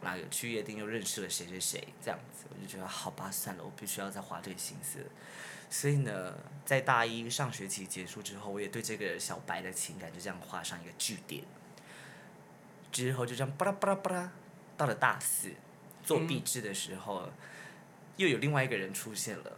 [0.00, 4.98] 哪个去夜店又认识了谁谁谁这样子，我就觉得好吧，算了，我必须要再花这个心思。
[5.70, 11.44] 所以呢，在大一上学期结束之后，我也对这个小白的情感就这样画上一个句点。
[12.90, 14.32] 之后就这样巴拉巴拉巴拉，
[14.76, 15.52] 到了大四
[16.02, 17.28] 做壁纸的时候，
[18.16, 19.52] 又有另外一个人出现了。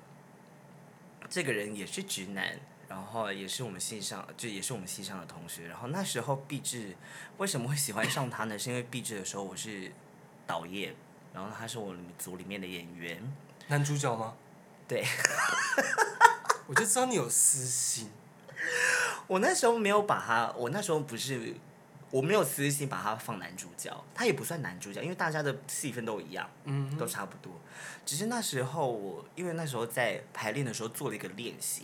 [1.29, 5.67] 这个人也是直男，然后也是我们系上，就也是我们系上的同学。
[5.69, 6.97] 然后那时候壁纸
[7.39, 8.59] 为什么会喜欢上他呢？
[8.59, 9.93] 是因为壁纸的时候我是。
[10.47, 10.95] 导演，
[11.33, 13.33] 然后他是我们组里面的演员，
[13.69, 14.35] 男主角吗？
[14.87, 15.03] 对，
[16.69, 18.11] 我就知道你有私心。
[19.27, 21.55] 我那时候没有把他，我那时候不是，
[22.15, 27.61] 我没有私心把他放男主角，他也不算男主角，因为大家的戏份都一样，嗯，都差不多。
[28.07, 31.83] 只是那时候我，因为那时候在排练的时候做了一个练习，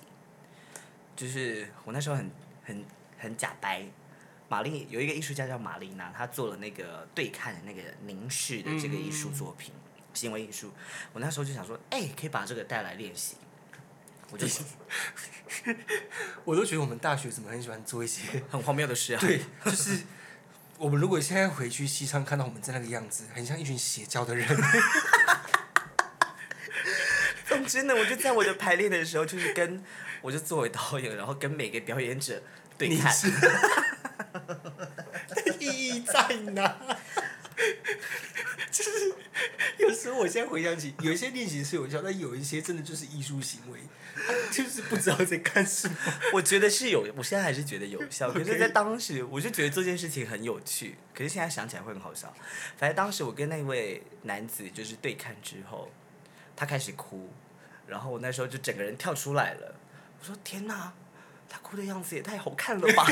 [1.17, 2.31] 就是我那时候很
[2.63, 2.85] 很
[3.19, 3.85] 很假掰。
[4.49, 9.75] 玛丽有一个艺术家叫玛丽娜，她做了那个对看的那个凝视的这个艺术作品，
[10.15, 10.71] 行为艺术。
[11.13, 13.35] 我那时候就想说，哎，可以把这个带来练习。
[14.31, 14.47] 我就，
[16.45, 19.21] 我都觉得我们大学怎么很喜欢做一些很荒谬的事啊。
[19.21, 20.05] 对，就是
[20.81, 24.49] 我们如果现在回去西昌看到我们在那个样子，很像一群邪教的人。
[27.47, 29.85] 总之呢，我就在我的排练的时候，就是跟
[30.23, 32.43] 我就作为导演，然后跟每个表演者
[32.79, 33.13] 对看。
[35.61, 36.79] 意义在哪？
[38.73, 39.13] 就是
[39.79, 43.81] 有时候我现在回想起，有一些练习是有效，但有一些真的就是艺术行为，
[44.53, 45.97] 就是不知道在干什么。
[46.35, 48.31] 我觉得是有，我现在还是觉得有效。
[48.31, 50.97] 可是，在当时，我就觉得这件事情很有趣。
[51.15, 52.35] 可是现在想起来会很好笑。
[52.77, 55.91] 反正当时我跟那位男子就是对看之后，
[56.55, 57.31] 他开始哭，
[57.87, 59.75] 然后我那时候就整个人跳出来了。
[60.21, 60.93] 我说：“天哪，
[61.49, 63.07] 他哭的样子也太好看了吧！”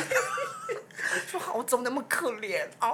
[1.26, 2.90] 说好，我怎么那么可怜啊？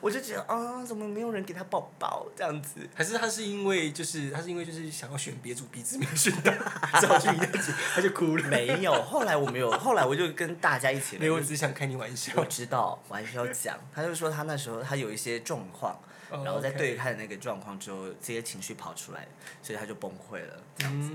[0.00, 2.80] 我就觉得啊，怎么没有人给他抱抱这样子？
[2.94, 6.52] 还是他是因为就是他是因为就是想要选别组鼻子没选到，
[7.00, 8.42] 只好去你那组，他就哭了。
[8.48, 11.16] 没有，后来我没有，后来我就跟大家一起。
[11.18, 12.32] 没有，我只是想开你玩笑。
[12.36, 13.78] 我知道，我还是要讲。
[13.94, 15.98] 他就说他那时候他有一些状况。
[16.30, 19.26] 然后在对看那个状况之后，这些情绪跑出来，
[19.62, 21.10] 所以他就崩溃了，这样子。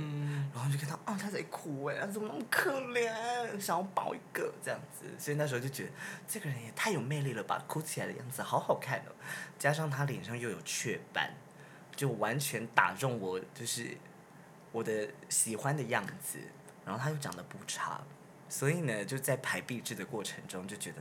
[0.53, 5.05] 然后就看到，哦，他在哭哎，他怎么那么可怜，想要抱一个这样子。
[5.17, 5.91] 所以那时候就觉得，
[6.27, 9.11] 这个人也太有魅力了吧，哭起来的样子好好看哦。
[9.59, 11.33] 加上他脸上又有雀斑，
[11.95, 13.97] 就完全打中我，就是
[14.71, 16.39] 我的喜欢的样子。
[16.83, 18.01] 然后他又长得不差，
[18.49, 20.97] 所以呢，就在排壁纸的过程中，就觉得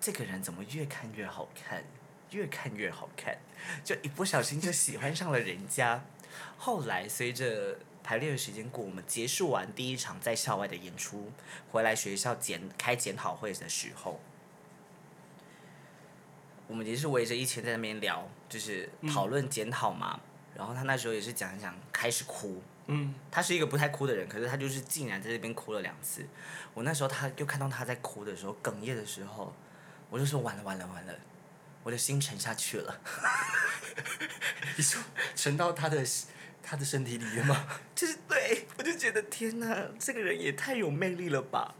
[0.00, 1.82] 这个人怎么越看越好看。
[2.30, 3.36] 越看越好看，
[3.84, 6.04] 就一不小心就喜欢上了人家。
[6.56, 11.30] 后来随着排练的时间过，我们结束完第一场在校外的演出，
[11.70, 14.20] 回来学校检开检讨会的时候，
[16.66, 20.20] 我们也是围着一圈在那边聊，就是讨论检讨嘛。
[20.54, 22.60] 然后他那时候也是讲一讲，开始哭。
[22.86, 23.14] 嗯。
[23.30, 26.26] 他是一个不太哭的人，可是他就是竟然在这边哭了两次。
[26.74, 29.52] 我那时候他就看到他在哭的时候，哽咽的时候，
[30.10, 31.14] 我就说完了完了完了。
[31.88, 33.00] 我的心沉下去了，
[34.76, 35.00] 你说
[35.34, 36.04] 沉到他的
[36.62, 37.66] 他的身体里面吗？
[37.96, 41.74] 就是对，我就觉得天哪，这个人也太有魅力了吧！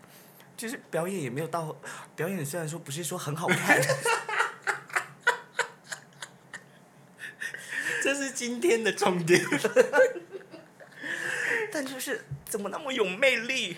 [0.57, 1.79] 就是表演也没有到，
[2.17, 3.79] 表演虽然说不是说很好看，
[8.03, 9.45] 这是今天的重点，
[11.71, 13.77] 但就是怎么那么有魅力？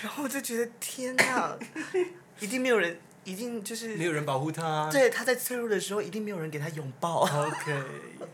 [0.00, 1.58] 然后我就觉得天哪，
[2.40, 2.98] 一定没有人。
[3.28, 4.90] 一定就是没有人保护他。
[4.90, 7.20] 对，他在脆弱的时候，一定没有人给他拥抱。
[7.20, 7.82] OK。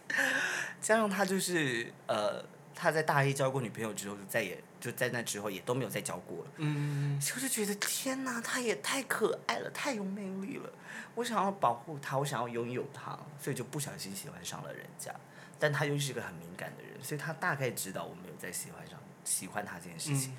[0.81, 6.51] 加上他就是呃，他在大一交过女朋友之后，就再也就在那之后也都没有再交过了。
[6.59, 10.71] 嗯，就是觉得天哪，他也太可爱了，太有魅力了。
[11.15, 15.13] 我想要保护他，我想要拥有他，所以就不小心喜欢上了人家。
[15.59, 20.33] 但他又是一个很敏感的人，所以他大概知道我没有在喜欢上喜欢他这件事情。
[20.33, 20.37] 嗯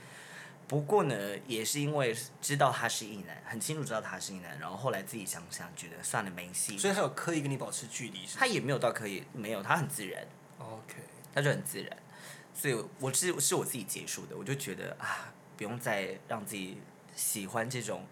[0.67, 1.15] 不过呢，
[1.47, 6.77] 也是因为知道他是异男，很清楚知道他是异男，然后后来自己想想，觉得算了没戏。
[6.77, 10.25] 所以他有刻意跟你保持距离，是他也没有到刻意没有，他很自然
[10.57, 10.95] ，OK，
[11.33, 11.97] 他就很自然。
[12.53, 16.79] 所以我是是我自己结束的，我就觉得啊，不用再让自己
[17.15, 18.05] 喜欢这种，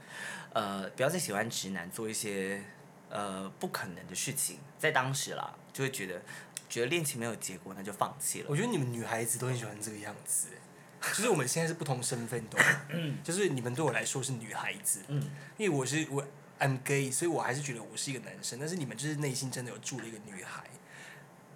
[0.54, 2.62] 呃，不要再喜欢直男做一些
[3.10, 4.60] 呃不可能的事情。
[4.78, 6.22] 在当时啦，就会觉得
[6.70, 8.48] 觉得恋情没有结果，那就放弃了。
[8.50, 10.50] 我觉得你们女孩子都很喜欢这个样子，
[11.12, 12.66] 就是我们现在是不同身份，懂吗？
[13.24, 15.30] 就是你们对我来说是女孩子，嗯。
[15.58, 16.26] 因为我是我
[16.60, 20.64] I'm gay，所以我还是觉得我是一个男生，但是你们就是内心真的有住了一个女孩，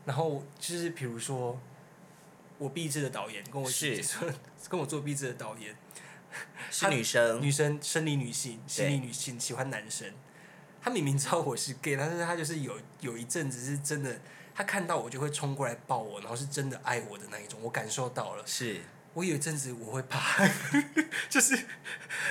[0.05, 1.59] 然后就是比如说
[2.57, 4.03] 我毕制的导演跟我是。
[4.69, 5.73] 跟我做毕制的导演，
[6.69, 10.11] 是女生，女生生理女性，心理女性喜欢男生，
[10.81, 14.19] 他明明知道我是 gay，但是他就是有有一阵子是真的，
[14.53, 18.43] 他看到我就会冲过来抱我，然后是真的爱我的那一种，我感受到了。
[18.45, 18.81] 是
[19.17, 20.47] 我有一阵子我会怕，
[21.27, 21.57] 就是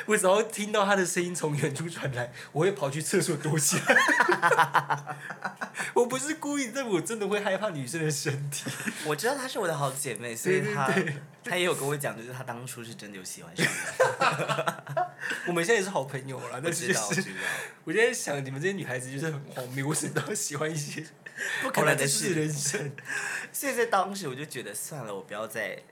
[0.05, 5.17] 我只要听到他的声音从远处传来，我会跑去厕所躲起来。
[5.95, 8.71] 我不是故意，但我真的会害怕女生的身体。
[9.05, 10.89] 我知道她是我的好姐妹，所以她
[11.43, 14.85] 她也有跟我讲，就是她当初是真的有喜欢上的。
[15.49, 17.41] 我们现在也是好朋友了，我但是知道，我就是知道，
[17.83, 21.05] 我就在想，你们这些女孩子就是很荒谬，为什么都喜欢一些
[21.63, 22.33] 不可能的事。
[22.35, 22.93] 人生。
[23.53, 25.83] 所以在当时我就觉得算了，我不要再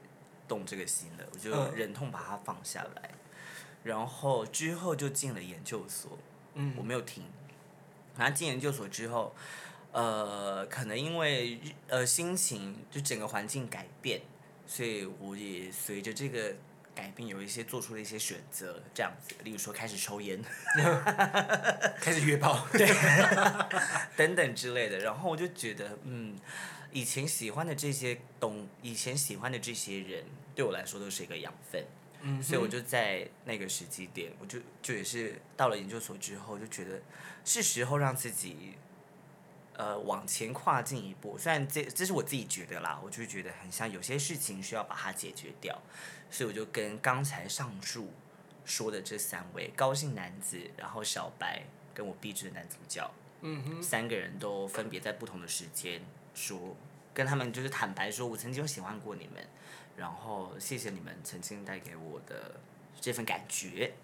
[0.48, 3.11] 动这个心了，我就嗯忍痛把它放下来。
[3.83, 6.18] 然后之后就进了研究所，
[6.54, 7.24] 嗯我没有停。
[8.16, 9.35] 然后进研究所之后，
[9.92, 14.20] 呃，可能因为呃心情就整个环境改变，
[14.66, 16.54] 所以我也随着这个
[16.94, 20.40] 改变有一些做出了一些选择，这样子，例如说开始抽烟
[22.00, 22.66] 开始约炮。
[22.72, 22.88] 对
[24.16, 24.98] 等等之类的。
[25.00, 26.38] 然后我就觉得，嗯，
[26.94, 31.85] 以前喜欢的这些东，以前喜欢的这些人，对我来说都是一个养分。
[32.26, 37.02] 嗯所以我就在那个时机点，我就就也是到了研究所之后，就觉得
[37.44, 38.76] 是时候让自己，
[39.74, 41.37] 呃，往前跨进一步。
[41.37, 45.78] 虽然这这是我自己觉得啦，我就觉得很像有些事情需要把它解决掉，
[46.30, 48.09] 所以我就跟刚才上述
[48.64, 56.00] 说的这三位高兴男子，然后小白跟我壁纸的男主角，嗯哼，三个人都分别在不同的时间
[56.34, 56.76] 说，
[57.14, 59.46] 跟他们就是坦白说，我曾经有喜欢过你们，
[59.96, 62.60] 然后谢谢你们曾经带给我的
[63.00, 63.94] 这份感觉，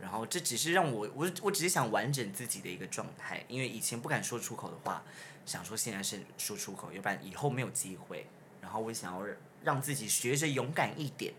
[0.00, 5.02] 然后这只是让我我我只是想完整自己的一个状态，因为以前不敢说出口的话，
[5.44, 8.26] 想说现在是说出口，要不然以后没有机会，
[8.60, 9.26] 然后我想要
[9.62, 11.34] 让自己学着勇敢一点。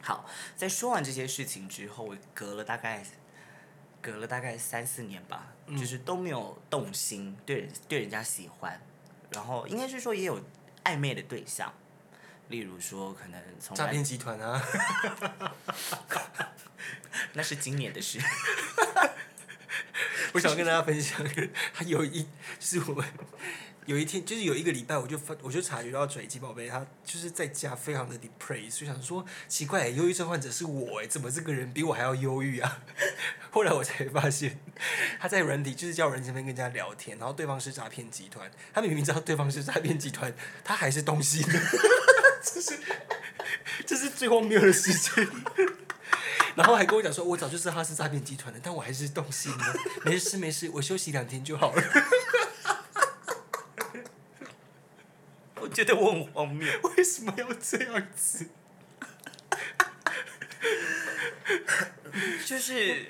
[0.00, 3.04] 好，在说完这些事情之后，我隔了大概
[4.00, 8.80] 隔了大概三四年吧，就是都没有动心，对人对人家喜欢，
[9.32, 10.40] 然后应该是说也有
[10.84, 11.72] 暧昧的对象，
[12.48, 14.62] 例如说可能从诈骗集团啊，
[17.34, 18.18] 那是今年的事，
[20.34, 21.18] 我想跟大家分享，
[21.72, 22.22] 还有一
[22.58, 23.04] 就是我们
[23.86, 32.78] 有一天，就是有一个礼拜，我就发，我就察觉到拽鸡宝贝他就是在家非常的 depressed，就想说奇怪，忧郁症患者是我哎，怎么这个人比我还要忧郁啊？
[33.50, 34.60] 后来我才发现，
[35.18, 41.60] 他在软体就是叫人这边跟人家聊天，然后对方是诈骗集团，他明明知道对方是诈骗集团，他还是动心的，
[42.42, 42.78] 这是
[43.84, 45.28] 这是最荒谬的事情。
[46.54, 49.74] 然后还跟我讲说，我早就知道他是诈骗集团的，但我还是动心了。
[50.04, 51.82] 没事没事，我休息两天就好了。
[55.72, 56.68] 觉得我很荒谬。
[56.96, 58.46] 为什么要这样子？
[62.46, 63.06] 就是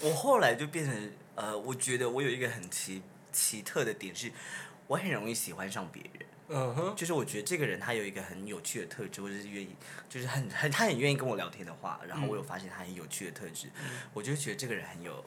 [0.00, 4.30] 我后来就变成呃，我觉得我有一个很奇奇特的点是，
[4.86, 6.12] 我很容易喜欢上别人。
[6.52, 9.76] 嗯哼，就是我觉得这个人他有一个很有趣的特质，或者是愿意，
[10.08, 13.68] 就是很很他很愿意跟我聊天的话，然后我有发现他很有趣的特质，
[14.12, 15.24] 我就觉得这个人很有，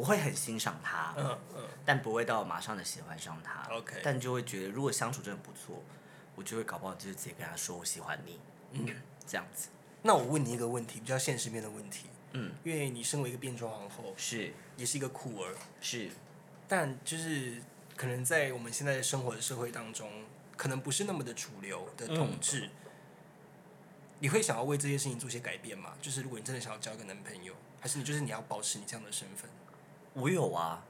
[0.00, 3.70] 我会很欣赏他，嗯嗯，但不会到马上的喜欢上他。
[3.70, 5.82] OK 但就会觉得如果相处真的不错，
[6.34, 8.40] 我就会搞不好就是直接跟他说我喜欢你，
[8.72, 8.86] 嗯，
[9.26, 9.68] 这样子，
[10.00, 12.06] 那我问你一个问题，比较现实面的问题。
[12.32, 16.08] 嗯，因为你身为一个变装皇后，是也是一个酷儿，是，
[16.66, 17.60] 但就是
[17.94, 20.10] 可能在我们现在生活的社会当中，
[20.56, 22.70] 可能不是那么的主流的统治。
[24.20, 25.92] 你会想要为这些事情做些改变吗？
[26.00, 29.50] 就是如果你真的想要交一个男朋友，还是你就是你要保持你这样的身份？
[30.14, 30.82] 我有啊，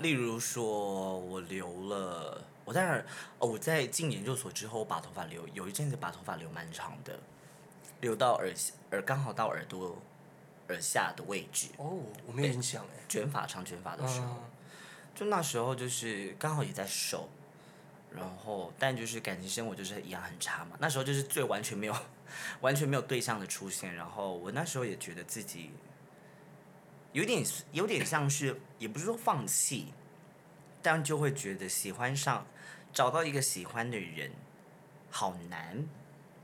[0.00, 3.04] 例如说我留了，我我当然，
[3.38, 7.18] 哦，我在进研究所之后，我把头发留有一阵子把头发留蛮长的，
[8.00, 8.50] 留到耳
[8.92, 9.98] 耳刚好到耳朵
[10.68, 11.68] 耳下的位置。
[11.76, 13.04] 哦，我没有印象哎。
[13.08, 14.44] 卷发长卷发的时候，嗯
[15.14, 17.28] 就那时候就是刚好也在瘦，
[18.10, 20.76] 然后但就是感情生活就是一样很差嘛。
[20.78, 21.94] 那时候就是最完全没有
[22.62, 25.70] 完全没有对象的出现，然后我那时候也觉得自己
[27.12, 29.92] 有点有点像是也不是说放弃，
[30.82, 32.46] 但就会觉得喜欢上
[32.92, 34.32] 找到一个喜欢的人
[35.10, 35.86] 好难。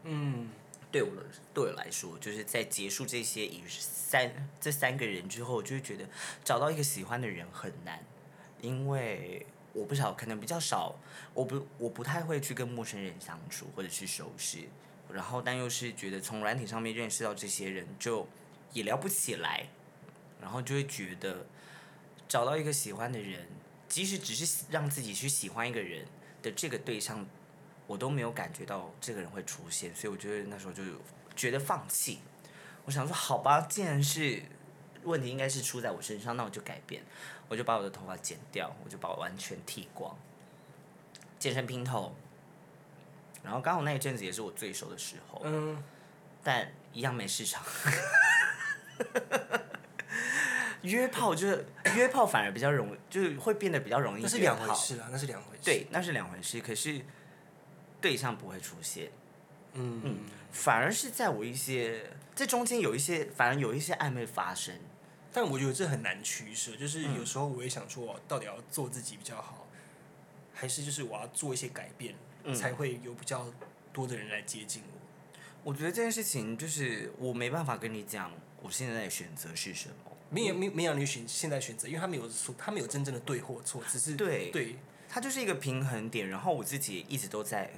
[0.05, 0.49] 嗯，
[0.93, 1.11] 对我
[1.53, 6.07] 对我来说，就是在结束这些以三这三个人之后，就会觉得
[6.45, 8.03] 找到一个喜欢的人很难，
[8.61, 10.95] 因为我不少可能比较少，
[11.35, 14.69] 我不我不太会去跟陌生人相处或者去熟识，
[15.13, 18.27] 然后但又是觉得从软体上面认识到这些人就
[18.73, 19.67] 也聊不起来，
[20.41, 21.47] 然后就会觉得
[22.29, 23.47] 找到一个喜欢的人，
[23.89, 26.07] 即使只是让自己去喜欢一个人
[26.43, 27.27] 的这个对象。
[27.87, 30.83] 我都没有感觉到这个人会出现，所以我觉得那时候就
[31.35, 32.19] 觉得放弃。
[32.85, 34.43] 我想说，好吧，既然是
[35.05, 37.03] 问题应该是出在我身上，那我就改变，
[37.49, 40.15] 我就把我的头发剪掉，我就把我完全剃光，
[41.39, 42.15] 剪成平头。
[43.43, 45.83] 然后刚好那一阵子也是我最熟的时候，嗯，
[46.45, 47.65] 但一样没市场。
[50.83, 54.23] 约炮就是约炮， 反而比较容易，就是会变得比较容易。
[54.23, 55.63] 那是两回事啊，那是两回事。
[55.65, 56.61] 对，那是两回事。
[56.61, 57.01] 可是
[58.01, 59.11] 对象不会出现，
[59.75, 60.19] 嗯嗯，
[60.53, 64.75] 反而是在我一些这中间有一些，反而有一些暧昧发生。
[65.33, 69.67] 但我觉得这很难取舍，就是嗯有时候我也想说，我到底要做自己比较好，
[70.55, 72.15] 还是就是我要做一些改变，
[72.45, 73.47] 嗯才会有比较
[73.93, 74.99] 多的人来接近我。
[75.65, 79.95] 我觉得这件事情就是我没办法跟你讲我现在的选择是什么。
[80.31, 84.77] 没有没没有让你选现在选择，因为他没有说他没有真正的对或错，只是对对
[85.09, 87.71] 它就是一个平衡点，然后我自己一直都在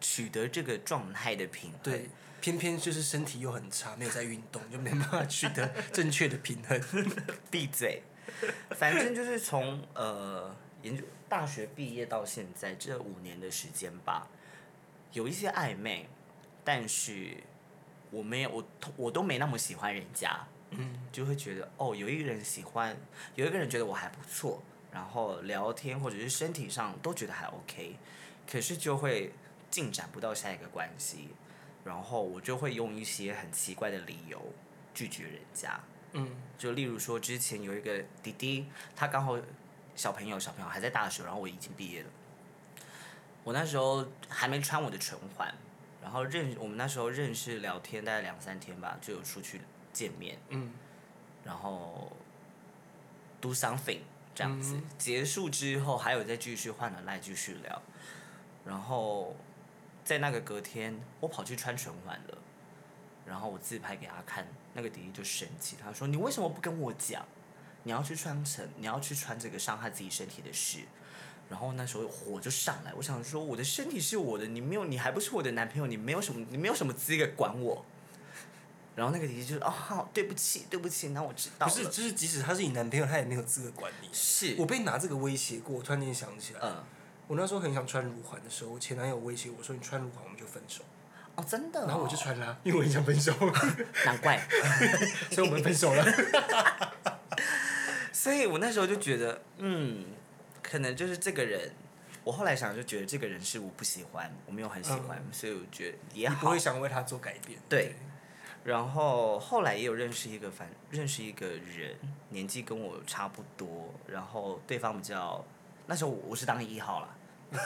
[0.00, 1.80] 取得这个状态的平衡。
[1.82, 2.08] 对，
[2.40, 6.80] 偏偏就是身体又很差，没有在运动，就没办法取得正确的平衡。
[7.50, 8.02] 闭嘴。
[8.72, 14.28] 反正就是从呃研究大学毕业到现在这五年的时间吧，
[15.12, 16.06] 有一些暧昧，
[16.62, 17.38] 但是
[18.10, 18.64] 我没有我
[18.96, 22.96] 我都没那么喜欢人家，嗯，就会觉得哦，有一个人喜欢，
[23.34, 27.96] 有一个人觉得我还不错，然后聊天或者是身体上都觉得还 OK，
[28.50, 29.32] 可是就会
[29.70, 31.28] 进展不到下一个关系，
[31.84, 34.52] 然后我就会用一些很奇怪的理由
[34.92, 35.80] 拒绝人家。
[36.12, 39.38] 嗯，就例如说，之前有一个弟弟，他刚好
[39.94, 42.08] 小朋友小朋友还在大学，然后我已经毕业了。
[43.44, 45.54] 我那时候还没穿我的唇环，
[46.02, 49.60] 然后认我们那时候认识聊天大概两三天吧，就有出去
[49.98, 50.70] 见面，嗯，
[51.44, 52.12] 然后
[53.40, 53.98] do something
[54.34, 57.82] 这样子，嗯结束之后还有再继续换了赖继续聊，
[58.64, 59.34] 然后
[60.04, 62.38] 在那个隔天我跑去穿唇环了，
[63.26, 67.26] 然后我自拍给他看，那个弟弟就生气，他说你为什么不跟我讲？
[67.82, 70.80] 你要去穿成，你要去穿这个伤害自己身体的事。
[71.48, 77.84] 然后那时候火就上来，我想说我的身体是我的，你没有，你还不是我的男朋友，你没有什么，你没有什么资格管我。
[78.98, 84.08] 然后那个姐姐就说：“哦，好，对不起，对不起，那我知道了。”不是，就是即使他是你男朋友，他也没有资格管你。
[84.12, 86.82] 是，我被拿这个威胁过，我突然间想起来，嗯，
[87.28, 90.82] 我那时候很想穿乳环的时候，我前男友威胁我说：“你穿乳环我们就分手。
[91.36, 91.84] 哦，真的、哦。
[91.86, 93.32] 然后我就穿啦，因为我很想分手，
[94.04, 94.36] 难怪。
[95.30, 96.04] 所以我们分手了。
[98.12, 100.06] 所以我那时候就觉得，嗯，
[100.60, 101.70] 可能就是这个人。
[102.24, 106.58] 我后来想就觉得这个人是我不喜欢，我没有很喜欢，所以我觉得也好你不会。
[106.58, 107.58] 想为他做改变。
[107.70, 107.94] 对
[108.68, 111.96] 然后后来也有认识一个反认识一个人，
[112.28, 115.42] 年纪跟我差不多，然后对方比较
[115.86, 117.08] 那时候我是当一号啦，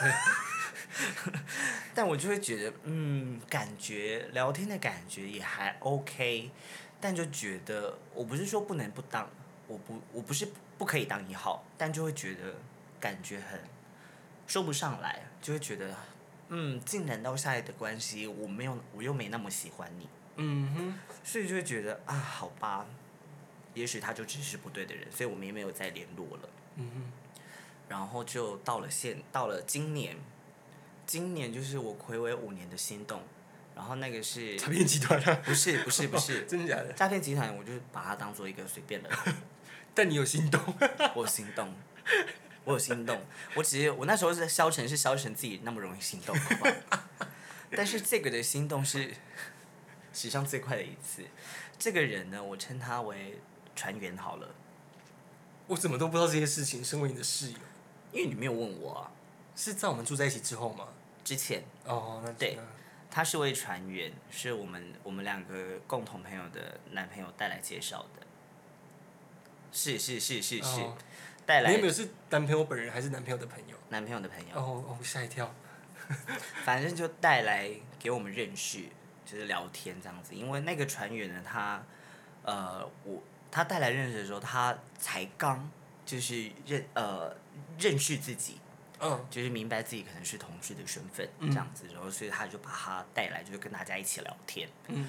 [1.93, 6.49] 但我就会觉得嗯，感觉聊天的感觉也还 OK，
[7.01, 9.29] 但就觉得我不是说不能不当，
[9.67, 10.47] 我不我不是
[10.77, 12.55] 不可以当一号，但就会觉得
[13.01, 13.59] 感觉很
[14.47, 15.93] 说不上来，就会觉得
[16.47, 20.07] 嗯，进展到下来的关系，我没有我又没那么喜欢你。
[20.35, 22.85] 嗯哼，所以就会觉得啊，好吧，
[23.73, 26.49] 也许他就只是不对的人，所以我们也没有再联络了。
[26.77, 27.11] 嗯哼，
[27.87, 30.17] 然后就到了现，到了今年，
[31.05, 33.21] 今年就是我暌违五年的心动，
[33.75, 35.41] 然后那个是诈骗集团啊？
[35.45, 36.91] 不是不是不是 真的假的？
[36.93, 39.17] 诈骗集团，我就把它当做一个随便的人，
[39.93, 40.59] 但你有心动？
[41.13, 41.73] 我有心动，
[42.63, 43.21] 我有心动，
[43.55, 46.73] 我只是我那时候是消沉，是消沉自己那么容易心动，好不好？
[47.75, 49.13] 但是这个的心动是
[50.13, 51.23] 史上最快的一次。
[51.77, 53.39] 这个人呢，我称他为
[53.75, 54.55] 船员好了，
[55.67, 56.83] 我怎么都不知道这些事情？
[56.83, 57.57] 身为你的室友，
[58.11, 59.11] 因为你没有问我啊。
[59.55, 60.87] 是在我们住在一起之后吗？
[61.23, 62.57] 之前哦，那对
[63.11, 68.25] 他是位船员，是我们我们两个共同朋友的男朋友带来介绍的。
[69.71, 70.97] 是是是是是，哦
[71.45, 73.75] 带来你有没有是男朋友本人还是男朋友的朋友？
[73.89, 75.53] 男朋友的朋友，哦哦，吓一跳。
[76.65, 78.79] 反正就带来给我们认识，
[79.25, 80.33] 就是聊天这样子。
[80.33, 81.83] 因为那个船员呢，他
[82.43, 83.21] 呃，我
[83.51, 85.69] 他带来认识的时候，他才刚
[86.05, 87.35] 就是认呃
[87.79, 88.59] 认识自己，
[88.99, 94.67] 嗯就是明白自己可能是同志的身份嗯这样子，然后所以他就把他带来，就是跟大家一起聊天。
[94.87, 95.07] 嗯，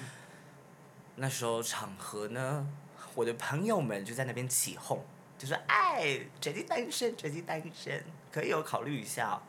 [1.15, 2.67] 那时候场合呢，
[3.13, 5.03] 我的朋友们就在那边起哄，
[5.37, 8.03] 就说：“哎，最近单身，最近单身，
[8.35, 9.41] 可以有考虑一下哦、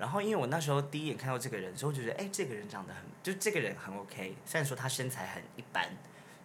[0.00, 5.88] 然后因为我那时候第一眼看到这个人的时候，我就觉得哎，这个人长得很，就这个人很 OK，虽然说他身材很一般，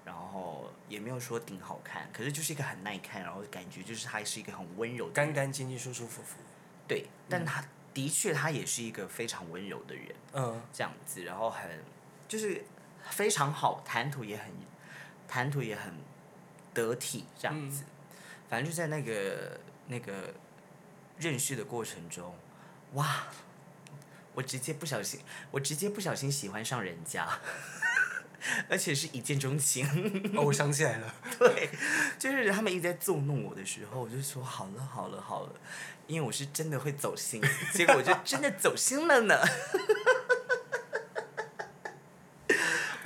[0.06, 6.38] 然后也没有说顶好看，可是就是一个很耐看，然后感觉就是他是一个很温柔的干干净净、舒舒服服。
[6.88, 10.06] 对，但他的确他也是一个非常温柔的人。
[10.34, 11.84] 嗯这样子，然后很
[12.28, 12.64] 就是
[13.10, 14.52] 非常好，谈吐也很
[15.28, 15.92] 谈吐也很
[16.76, 17.86] 得体，这样子。
[18.48, 20.32] 反正就在那个那个
[21.20, 22.36] 认识的过程中，
[22.94, 23.28] 哇！
[24.34, 27.28] 我直接不小心，我直接不小心喜欢上人家，
[28.70, 29.84] 而且是一见钟情。
[30.36, 31.16] 哦，我想起来了。
[31.40, 31.72] 对，
[32.20, 35.56] 就是他们一直在纵弄我的时候，我就说好了好了好了，
[36.06, 37.42] 因为我是真的会走心，
[37.74, 39.36] 结果我就真的走心了呢。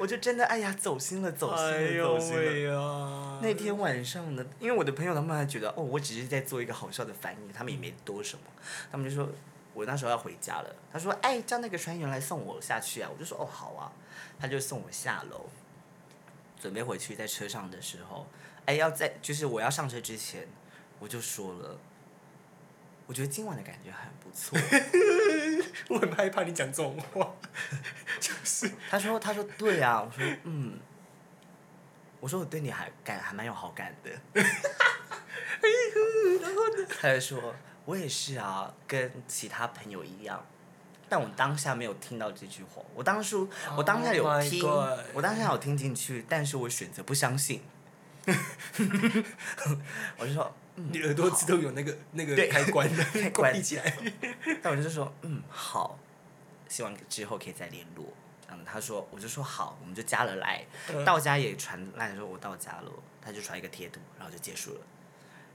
[0.01, 3.39] 我就真的哎呀走心了，走心了，哎走心了。
[3.39, 8.43] 那天晚上呢，因为我的朋友他们还觉得哦，我只是在做一个好笑的反应，他们也没多什么，
[8.91, 9.29] 他们就说
[9.75, 13.93] 我那时候要回家了，他说哎叫那个船员来送我下去啊，我就说哦好啊，
[14.39, 15.45] 他就送我下楼，
[16.59, 18.25] 准备回去在车上的时候，
[18.65, 20.47] 哎要在就是我要上车之前，
[20.97, 21.77] 我就说了，
[23.11, 24.57] 我觉得今晚的感觉很不错，
[25.93, 27.29] 我很害怕你讲这种话，
[28.21, 28.71] 就是。
[28.89, 30.79] 他说他说对啊，我说嗯。
[32.21, 34.09] 我说我对你还感还蛮有好感的，
[37.01, 37.53] 他就说
[37.83, 40.45] 我也是啊，跟其他朋友一样，
[41.09, 44.65] 但我当下没有听到这句话，我当初我当下有 Oh 听
[45.13, 47.61] 我当下有听进去，但是我选择不相信，
[50.17, 50.55] 我就说
[50.91, 53.97] 你耳朵自动有那个那个开关的， 开关闭起来。
[54.63, 55.99] 但我就说，嗯，好，
[56.67, 58.05] 希望之后可以再联络。
[58.49, 60.65] 嗯，他说，我就说好，我们就加了来。
[60.89, 64.81] 嗯到家也传来说我到家了，他就传一个贴图，然后就结束了。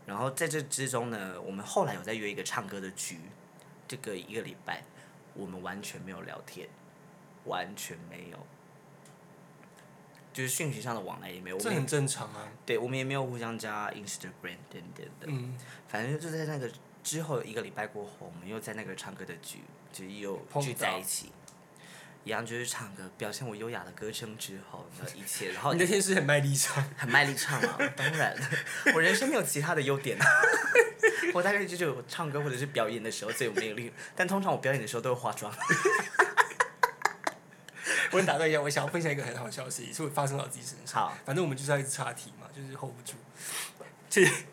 [0.06, 3.18] 然后在这之中呢，我们后来有在约一个唱歌的局，
[3.88, 4.82] 这个一个礼拜，
[5.34, 6.68] 我们完全没有聊天，
[7.44, 8.46] 完全没有，
[10.36, 12.46] 就是讯息上的往来也没有，我们这很正常啊。
[12.66, 15.26] 对我们也没有互相加 Instagram 等等的。
[15.28, 15.56] 嗯，
[15.88, 16.70] 反正就在那个
[17.02, 19.60] 之后一个礼拜过后，我们又在那个唱歌的局，
[19.90, 21.32] 就又聚在一起，
[22.24, 26.84] 一样就是唱歌，表现我优雅的歌声之后，那一切，然后 你那天是很卖力唱。
[26.98, 28.36] 很卖力唱啊，当然，
[28.94, 30.26] 我人生没有其他的优点啊，
[31.32, 35.50] 我大概就是我唱歌或者是表演的时候最有魅力，但通常我表演的时候都会化妆。
[38.16, 41.02] 我打断一下，我想要分享一个很好笑的事情，是会发生到自己身上。
[41.02, 43.14] 好，反正我们就是要一直岔题嘛，就是 hold 不住。
[44.08, 44.44] 就是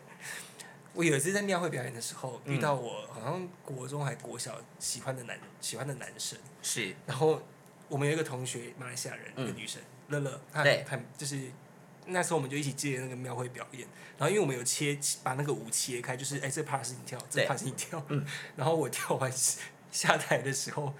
[0.92, 6.94] 我有一次在庙会表演的时候，嗯遇到我好像国中还国小喜欢的男喜欢的男生，是。
[7.06, 7.42] 然后
[7.88, 11.40] 我们有一个同学，马来西亚人，一个嗯女生，乐乐，她对很就是
[12.06, 13.88] 那时候我们就一起接那个庙会表演，
[14.18, 17.48] 然后因为我们有切把那个舞切开，就是哎、这 part 是你跳，这对。
[17.48, 18.24] part 是你跳，嗯。
[18.56, 19.32] 然后我跳完
[19.90, 20.92] 下台的时候，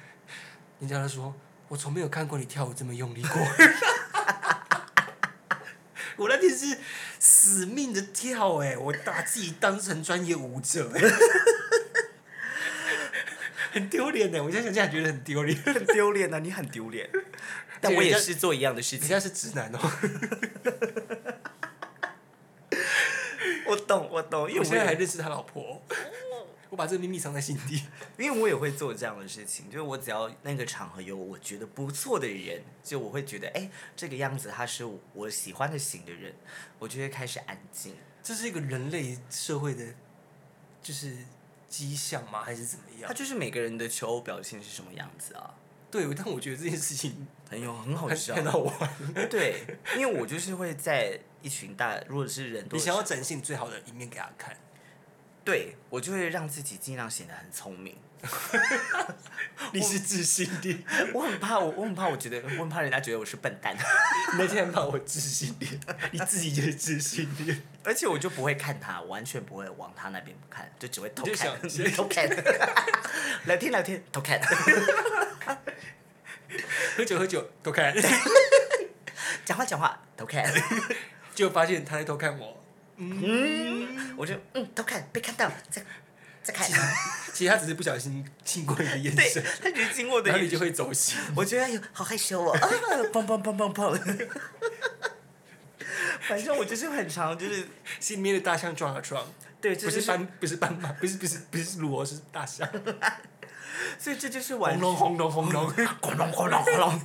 [0.80, 1.34] 人家就说，
[1.68, 3.40] 我从没有看过你跳舞这么用力过。
[6.16, 6.78] 我那天是
[7.18, 11.00] 死命的跳哎、我把自己当成专业舞者哎、
[13.72, 15.60] 很丢脸哎，我现在想起来觉得很丢脸。
[15.62, 17.10] 很丢脸啊，你很丢脸，
[17.80, 19.00] 但我也是做一样的事情。
[19.00, 19.80] 人家是直男哦，
[23.66, 25.84] 我懂，我懂，因为我现在也还认识他老婆，
[26.74, 27.80] 我把这个秘密藏在心底。
[28.18, 36.34] 因为我也会做这样的事情，就是我只要那个场合有我觉得不错的人，就我会觉得，哎、这个样子他是我喜欢的型的人，
[36.80, 37.94] 我就会开始安静。
[38.24, 39.94] 这是一个人类社会的，
[40.82, 41.16] 就是
[41.68, 42.42] 迹象吗？
[42.42, 43.06] 还是怎么样？
[43.06, 45.54] 他就是每个人的求偶表现是什么样子啊，
[45.92, 48.34] 对，但我觉得这件事情很有很好很笑。
[48.34, 48.74] 很好玩。
[49.30, 49.64] 对，
[49.96, 54.56] 因为我就是会在一群大，如果是人多你想要展现最好的一面给他看，
[55.44, 57.96] 对我就会让自己尽量显得很聪明，
[59.72, 60.78] 你是自信的，
[61.12, 63.76] 我很怕我，我很怕我觉得，我很怕人家觉得我是笨蛋，
[64.32, 65.78] 你那天骂我自信恋，
[66.12, 67.54] 你自己就是自信的。
[67.84, 72.26] 而且我就不会看他，完全不会往他那边看，就只会偷就看，想偷看，
[73.44, 74.40] 聊天聊天偷看，
[76.96, 77.94] 喝酒喝酒偷看，
[79.44, 80.50] 讲话讲话偷看，
[81.34, 82.63] 就发现他在偷看我。
[84.16, 85.84] 我就嗯偷看被看到，再
[86.42, 86.68] 再看，
[87.32, 91.18] 其实他只是不小心经过你的眼神，，他只是经过的眼神，然后你就会走心。
[91.34, 92.68] 我觉得哎呦好害羞哦， 啊
[93.12, 94.28] 砰砰砰砰砰，
[96.28, 97.66] 反正我就是很常就是
[97.98, 99.26] 心里面的大象撞啊撞，
[99.60, 102.68] 对，这就是不斑，不是斑马，不是不是不是鹿哦，是大象。
[103.98, 105.68] 所以这就是完轰隆轰隆轰隆，
[106.00, 107.00] 轰隆轰隆轰隆，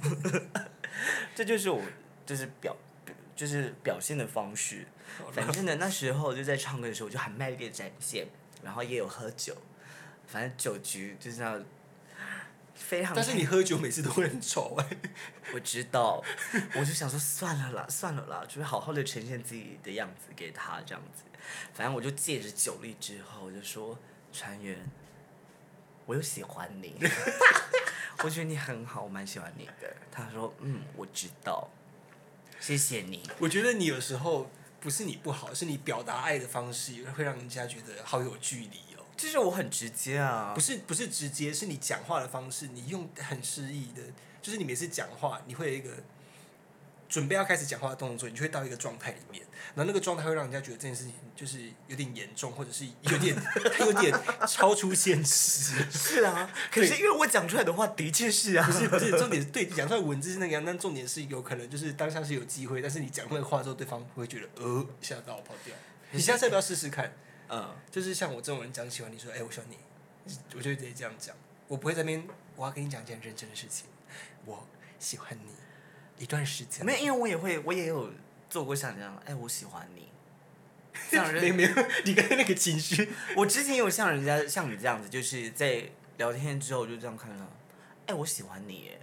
[1.34, 1.82] 这就是我
[2.26, 2.76] 就是表
[3.36, 4.86] 就是表现的方式。
[5.32, 8.28] 反正呢，那时候就在唱歌的时候，我就很卖力的展现，
[8.64, 9.56] 然后也有喝酒，
[10.28, 11.64] 反正酒局就是这样，
[12.74, 13.16] 非常。
[13.16, 14.98] 但是你喝酒每次都会很丑哎。
[15.54, 16.24] 我知道，
[16.76, 21.24] 我就想说算了啦，算了啦，就是好好的呈现自己的样子给他这样子。
[21.74, 23.98] 反正我就借着酒力之后，我就说
[24.32, 24.78] 船员，
[26.06, 26.96] 我有喜欢你，
[28.24, 29.96] 我觉得你很好，我蛮喜欢你的。
[30.12, 31.68] 他说嗯，我知道，
[32.60, 33.28] 谢谢你。
[33.40, 34.52] 我觉得你有时候
[34.82, 39.04] 不是你不好，是你表达爱的方式会让人家觉得好有距离哦。
[39.18, 44.02] 就是我很直接啊不，是不是直接，是你讲话的方式，你用很诗意的，
[44.42, 45.92] 就是你每次讲话，你会有一个
[47.10, 49.44] 准备要开始讲话的动作，你就会到一个状态里面，
[49.74, 53.36] 然后那个状态会让人家觉得这件事情就是有点严重，或者是有点
[53.76, 54.16] 它 有点
[54.48, 55.84] 超出现实。
[55.90, 56.50] 是啊。
[56.72, 65.76] 可是因为我讲出来的话的确是啊，不是不是，重点是对讲出来文字是那个样，但重点是有可能就是当下是有机会，但是你讲那个话之后，对方会觉得呃吓到跑掉。
[66.12, 67.12] 你下次要不要试试看？
[67.50, 69.78] 嗯，就是像我这种人讲喜欢你说，哎、我喜欢你，
[70.56, 71.36] 我就直接这样讲，
[71.68, 73.88] 我不会在那边我要跟你讲一件认真的事情，
[74.46, 74.68] 我
[75.00, 75.52] 喜欢你
[76.20, 76.86] 一段时间。
[76.86, 78.12] 没有，因为我也会，我也有
[78.50, 80.08] 做过像这样，哎，我喜欢你。
[81.10, 81.70] 像人没有没有，
[82.04, 85.84] 你刚才那个情绪，我之前有像人家像你这样子，就是在
[86.18, 87.50] 聊天之后就这样看到，
[88.08, 89.00] 哎、我喜欢你耶，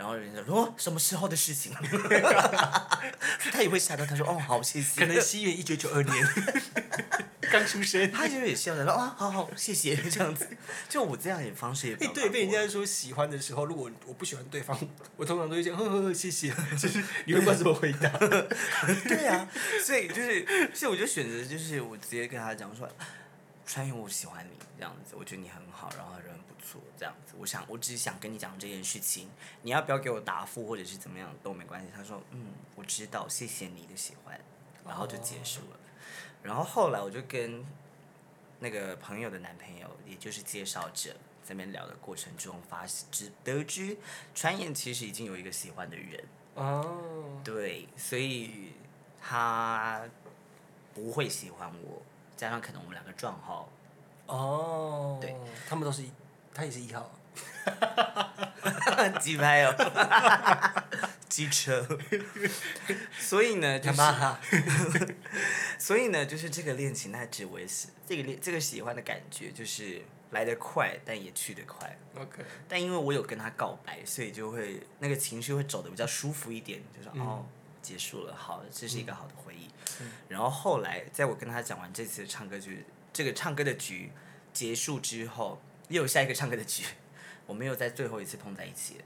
[0.00, 1.74] 然后人家说哦什么时候的事情，
[3.52, 6.14] 他也会吓到，他说哦好谢谢，可能西元一九九二年。
[7.52, 8.10] 刚出生。
[8.10, 10.48] 他就也笑的说啊好好谢谢这样子，
[10.88, 14.74] 就我这样的方式也哎、对，被人家说喜欢的时候，如果我不喜欢对方，
[15.18, 16.48] 我通常都会讲呵呵呵，谢谢，
[16.80, 18.08] 就是你会不知道怎么回答。
[19.06, 19.46] 对啊，
[19.84, 22.88] 所以就是，所以我就选择就是我直接跟他讲说，
[23.66, 26.12] 川原我喜欢你这样子，我觉得你很好，然后
[26.60, 29.28] 错这样子，我想我只是想跟你讲这件事情，
[29.62, 31.88] 你要不要给我答复或者是怎么样都没关系。
[31.94, 34.40] 他说嗯，我知道，谢谢你的喜欢，
[34.86, 35.80] 然后就结束了。
[36.42, 37.66] 然后后来我就跟
[38.58, 41.16] 那个朋友的男朋友，也就是介绍者。
[41.42, 43.96] 在那边聊的过程中，发知得知
[44.36, 48.74] 川原其实已经有一个喜欢的人，哦，对，所以
[49.20, 50.02] 他
[50.94, 52.00] 不会喜欢我，
[52.36, 53.68] 加上可能我们两个撞号，
[54.26, 55.34] 哦，对，
[55.68, 56.12] 他们都是一，
[56.54, 57.10] 他也是一号。
[59.20, 59.74] 鸡拍哦，
[61.28, 61.86] 机车，
[63.18, 64.38] 所以呢，就是，哈，
[65.78, 71.96] 所以呢，就是这个恋情它只维持这个恋这个喜欢的感觉，就是来得快，但也去得快。
[72.14, 77.46] OK，但因为我有跟他告白，所以就会那个情绪会走的比较舒服一点，就说、哦，
[77.80, 79.70] 结束了，好，这是一个好的回忆。
[80.28, 84.12] 然后后来，在我跟他讲完这次唱歌局，这个唱歌的局
[84.52, 86.84] 结束之后，又有下一个唱歌的局，
[87.46, 89.04] 我们又在最后一次碰在一起了，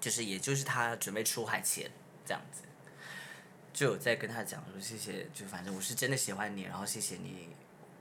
[0.00, 1.90] 就是也就是他准备出海前
[2.24, 2.62] 这样子，
[3.74, 7.48] 就有在跟他讲说谢谢，就反正我是真的喜欢你，然后谢谢你，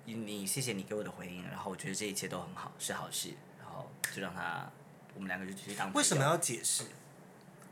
[0.05, 4.71] 你你谢谢你给我的回应，然后我觉得这一切都很好，是好事，然后就让他
[5.15, 5.97] 我们两个就继续当朋友。
[5.97, 6.83] 为什么要解释？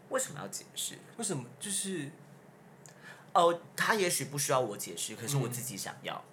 [0.10, 0.98] 为什么要解释？
[1.18, 1.46] 为什么？
[1.60, 2.10] 就是
[3.34, 6.24] 哦，他也许不需要我解释，可是我自己想要，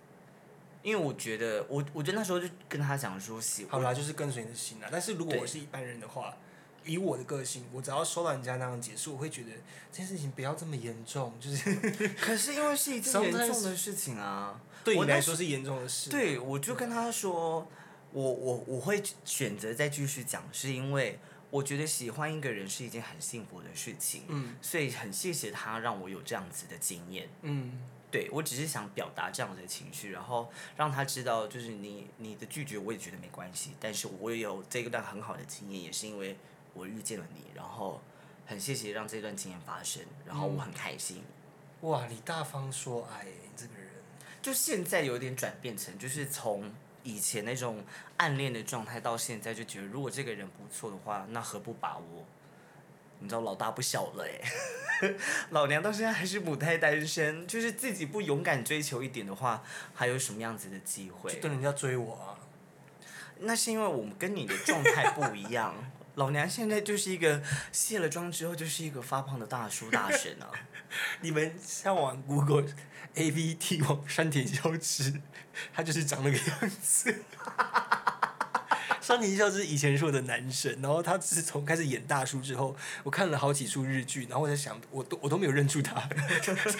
[0.82, 4.88] 因为我觉得我我觉得那时候就跟他讲说喜好啦，就是跟随你的心啦。
[4.90, 6.36] 但是如果我是一般人的话，
[6.84, 9.50] 以我的个性，我只要收到人家那样解释，我会觉得
[9.92, 11.74] 这件事情不要这么严重，就是
[12.20, 16.10] 可是因为是一件严重的事情啊， 对你来说是严重的事。
[16.10, 17.66] 对，我就跟他说，
[18.10, 21.20] 我我我会选择再继续讲，是因为
[21.50, 27.28] 我觉得喜欢一个人是一件很幸福的事情，嗯所以很谢谢他让我有这样子的经验。
[27.42, 27.78] 嗯，
[28.12, 36.36] 对我只是想表达这样的情绪，然后让他知道，就是你你的拒绝我也觉得没关系，但是我也有这一段很好的经验，也是因为
[36.74, 38.02] 我遇见了你，然后
[38.46, 41.24] 很谢谢让这段经验发生，然后我很开心。
[41.80, 43.88] 哇，你大方说爱，你这个人，
[44.42, 46.70] 就现在有点转变成，就是从
[47.02, 47.82] 以前那种
[48.18, 52.24] 暗恋的状态，到现在就觉得，如果这个人不错的话，那何不把握？
[53.22, 55.10] 你知道老大不小了哎，
[55.50, 59.62] 老娘到现在还是母胎单身，就是自己不勇敢追求一点的话，
[59.94, 61.32] 还有什么样子的机会？
[61.36, 62.34] 等人家追我啊！
[63.38, 65.74] 那是因为我们跟你的状态不一样。
[66.16, 67.42] 老娘现在就是一个
[67.72, 70.50] 卸了妆之后就是一个发胖的大叔大神啊！
[71.22, 72.66] 你们上网 Google
[73.14, 75.20] A V T 王山田孝之，
[75.72, 77.22] 他就是长那个样子。
[79.02, 86.08] 山田孝之以前是我的男神，然后他自从开始演大叔之后，我看了好几出日剧，然后我在想，我都我都没有认出他，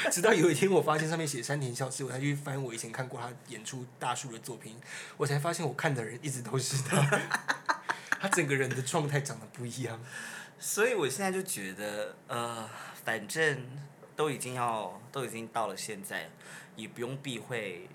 [0.08, 4.76] 直到有一天我发现上面写山田孝之，我才去翻我以前看过他演出大叔的作品，
[5.16, 7.20] 我才发现我看的人一直都是他，
[8.20, 10.00] 他整个人的状态长得不一样，
[10.60, 12.70] 所以我现在就觉得，呃，
[13.04, 13.66] 反正
[14.14, 16.30] 都已经要都已经到了现在，
[16.76, 17.88] 也不用避讳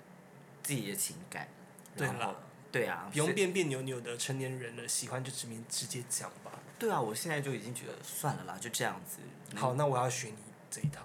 [0.62, 1.48] 自己的情感，
[1.96, 2.44] 对了。
[2.70, 6.52] 对啊，不用别别扭扭的成年人了，喜欢就直面直接讲吧。
[6.78, 9.18] 对啊，我现在就已经觉得算了啦，就这样子。
[9.56, 10.34] 好，那我要学你
[10.70, 11.00] 这一套。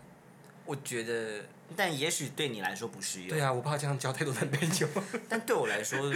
[0.65, 1.45] 我觉得，
[1.75, 3.29] 但也许对你来说不适用。
[3.29, 4.87] 对啊，我怕这样交太多男朋友。
[5.27, 6.13] 但对我来说，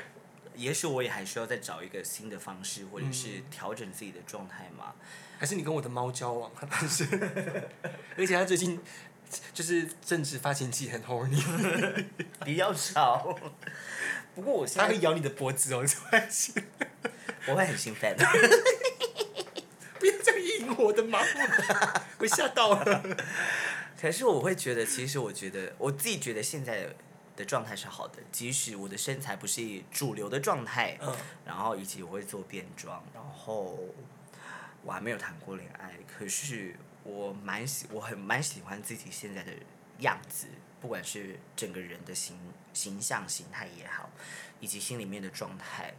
[0.54, 4.94] 也许我也还需要再找一个新的方式，或者是调整自己的状态嘛。
[5.38, 6.50] 还是你跟我的猫交往？
[6.70, 7.04] 但是，
[8.16, 8.78] 而且他最近
[9.54, 12.04] 就是正值发情期，很 horny，
[12.44, 13.34] 比较少。
[14.40, 16.64] 不过我现在会咬你的脖子哦，突然间，
[17.46, 18.16] 我会很兴奋。
[19.98, 21.18] 不要这样引我的毛，
[22.18, 23.18] 我吓到了。
[24.00, 26.88] 可是我会觉得，其实我觉得我自己觉得现在
[27.36, 31.14] 的状态是好的，即使我的身材不是主流的状态，嗯，
[31.44, 33.78] 然后以及我会做变装，然后
[34.82, 39.52] 我还没有谈过恋爱，可是我蛮喜，我很蛮喜欢自己现在的
[39.98, 40.46] 样子。
[40.80, 42.38] 不管是整个人的形
[42.72, 44.08] 形象形态也好，
[44.60, 45.94] 以及心里面的状态，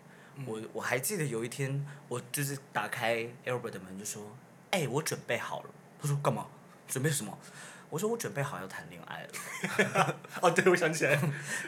[0.45, 4.35] 我我还记得有一天，我就是打开 Albert 的门就说
[4.71, 5.69] ：“哎，我准备好了。”
[6.01, 6.47] 他说：“干嘛？
[6.87, 7.37] 准备什么？”
[7.91, 11.21] 我说：“我准备好要谈恋爱了。”哦，对，我想起来，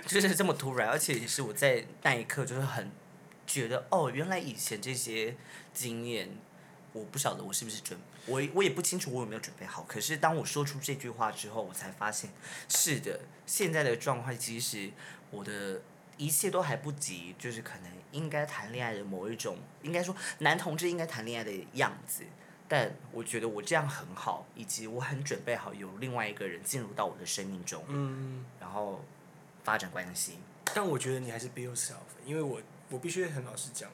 [0.07, 2.89] 就是这么突然，而且也是我在那一刻就是很
[3.45, 5.35] 觉得哦，原来以前这些
[5.73, 6.29] 经验，
[6.93, 7.99] 我不晓得我是不是准。
[8.25, 12.29] 我我也不清楚我有没有准备好，可是当我说出这句话之后，我才发现，
[12.69, 14.91] 是的，现在的状况其实
[15.29, 15.81] 我的
[16.15, 22.23] 一切都还不及，就是可能应该谈恋爱的某一种，应该说男同志应该谈恋爱的样子，
[22.67, 29.03] 但我觉得我这样很好，以及我很准备好有另外一个人进入到我的生命中，嗯，然后
[29.65, 30.37] 发展关系。
[30.73, 33.89] 但我觉得你还是 be yourself，因为我我必须很老实讲，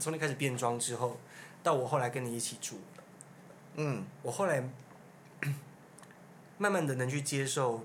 [0.00, 1.20] 从你开始变装之后，
[1.62, 2.80] 到我后来跟你一起住。
[3.76, 4.62] 嗯，我后来
[6.58, 7.84] 慢慢的能去接受，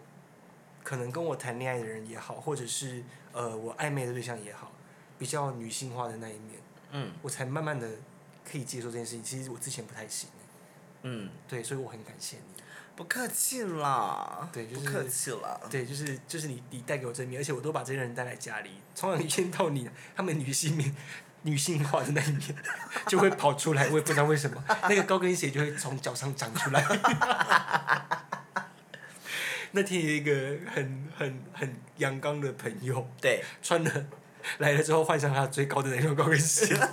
[0.83, 4.71] 可能跟我谈恋爱的人也好，或者是呃我暧昧的对象也好，
[5.17, 6.59] 比较女性化的那一面，
[6.91, 7.89] 嗯，我才慢慢的
[8.49, 9.23] 可以接受这件事情。
[9.23, 10.29] 其实我之前不太行，
[11.01, 12.63] 嗯，对，所以我很感谢你。
[12.95, 15.57] 不客气啦，对，不客气啦。
[15.69, 20.93] 对，就是就是你你带给我正面，而且我都把这些人带来家里，从一见到你，他们女性面。
[21.43, 22.55] 女性化的那一面
[23.07, 26.85] 就会跑出来，我也不知道为什么，那个高跟鞋就会从脚上长出来。
[29.71, 30.31] 那天有一个
[30.73, 34.05] 很很很阳刚的朋友，对，穿了
[34.57, 36.75] 来了之后换上他最高的那双高跟鞋。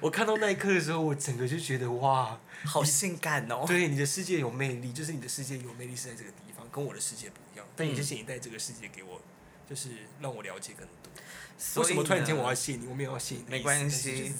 [0.00, 3.64] 我看到那一刻的时候，我整个就觉得哇，好性感哦！
[3.66, 7.66] 对，你的世界有魅力，就是你的世界有魅力是在这个地方，跟我的世界不一样。
[7.74, 9.22] 但你之前也带这个世界给我，
[9.70, 9.90] 就是
[10.20, 11.03] 让我了解更多。
[11.76, 12.86] 为什么突然间我要谢你？
[12.86, 13.44] 我没有要谢你。
[13.48, 14.32] 没关系，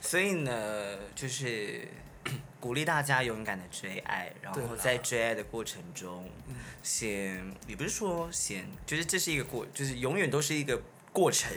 [0.00, 1.88] 所以呢，就是
[2.60, 6.30] 鼓励大家勇敢的追爱，然后在追爱的过程中，
[6.82, 10.80] 先也不是说先，就是这是一个过，就是永远都是一个
[11.12, 11.52] 过程，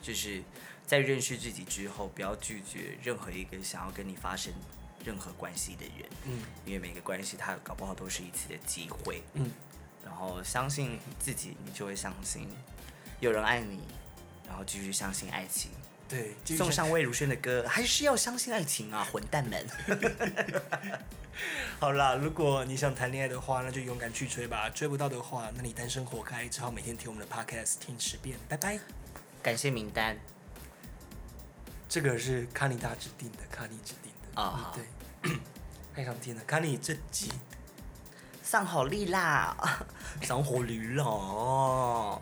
[0.00, 0.42] 就是
[0.86, 4.52] 在认识自己之后，不要拒绝任何一个想要跟你发生
[5.04, 9.50] 任何关系的人，嗯，因为每个关系它搞不好都是一次的机会，嗯，
[10.04, 12.48] 然后相信自己，你就会相信
[13.20, 13.80] 有人爱你。
[14.50, 15.70] 然后继续相信爱情，
[16.08, 19.64] 对，送上魏如萱的歌，还是要相信爱情啊，混蛋们！
[21.78, 28.36] 好啦，如果你想谈恋爱的话，那就勇敢去追吧；追不到的话，那你单身活该，只好每天听我们的 podcast 听十遍。
[28.48, 28.80] 拜拜，
[29.40, 30.18] 感谢名单。
[31.88, 34.84] 这个是卡尼大指定的，卡尼指定的啊，对，
[35.94, 37.30] 太想听了，卡尼这集
[38.42, 39.56] 上好力啦，
[40.22, 42.20] 上火驴啦。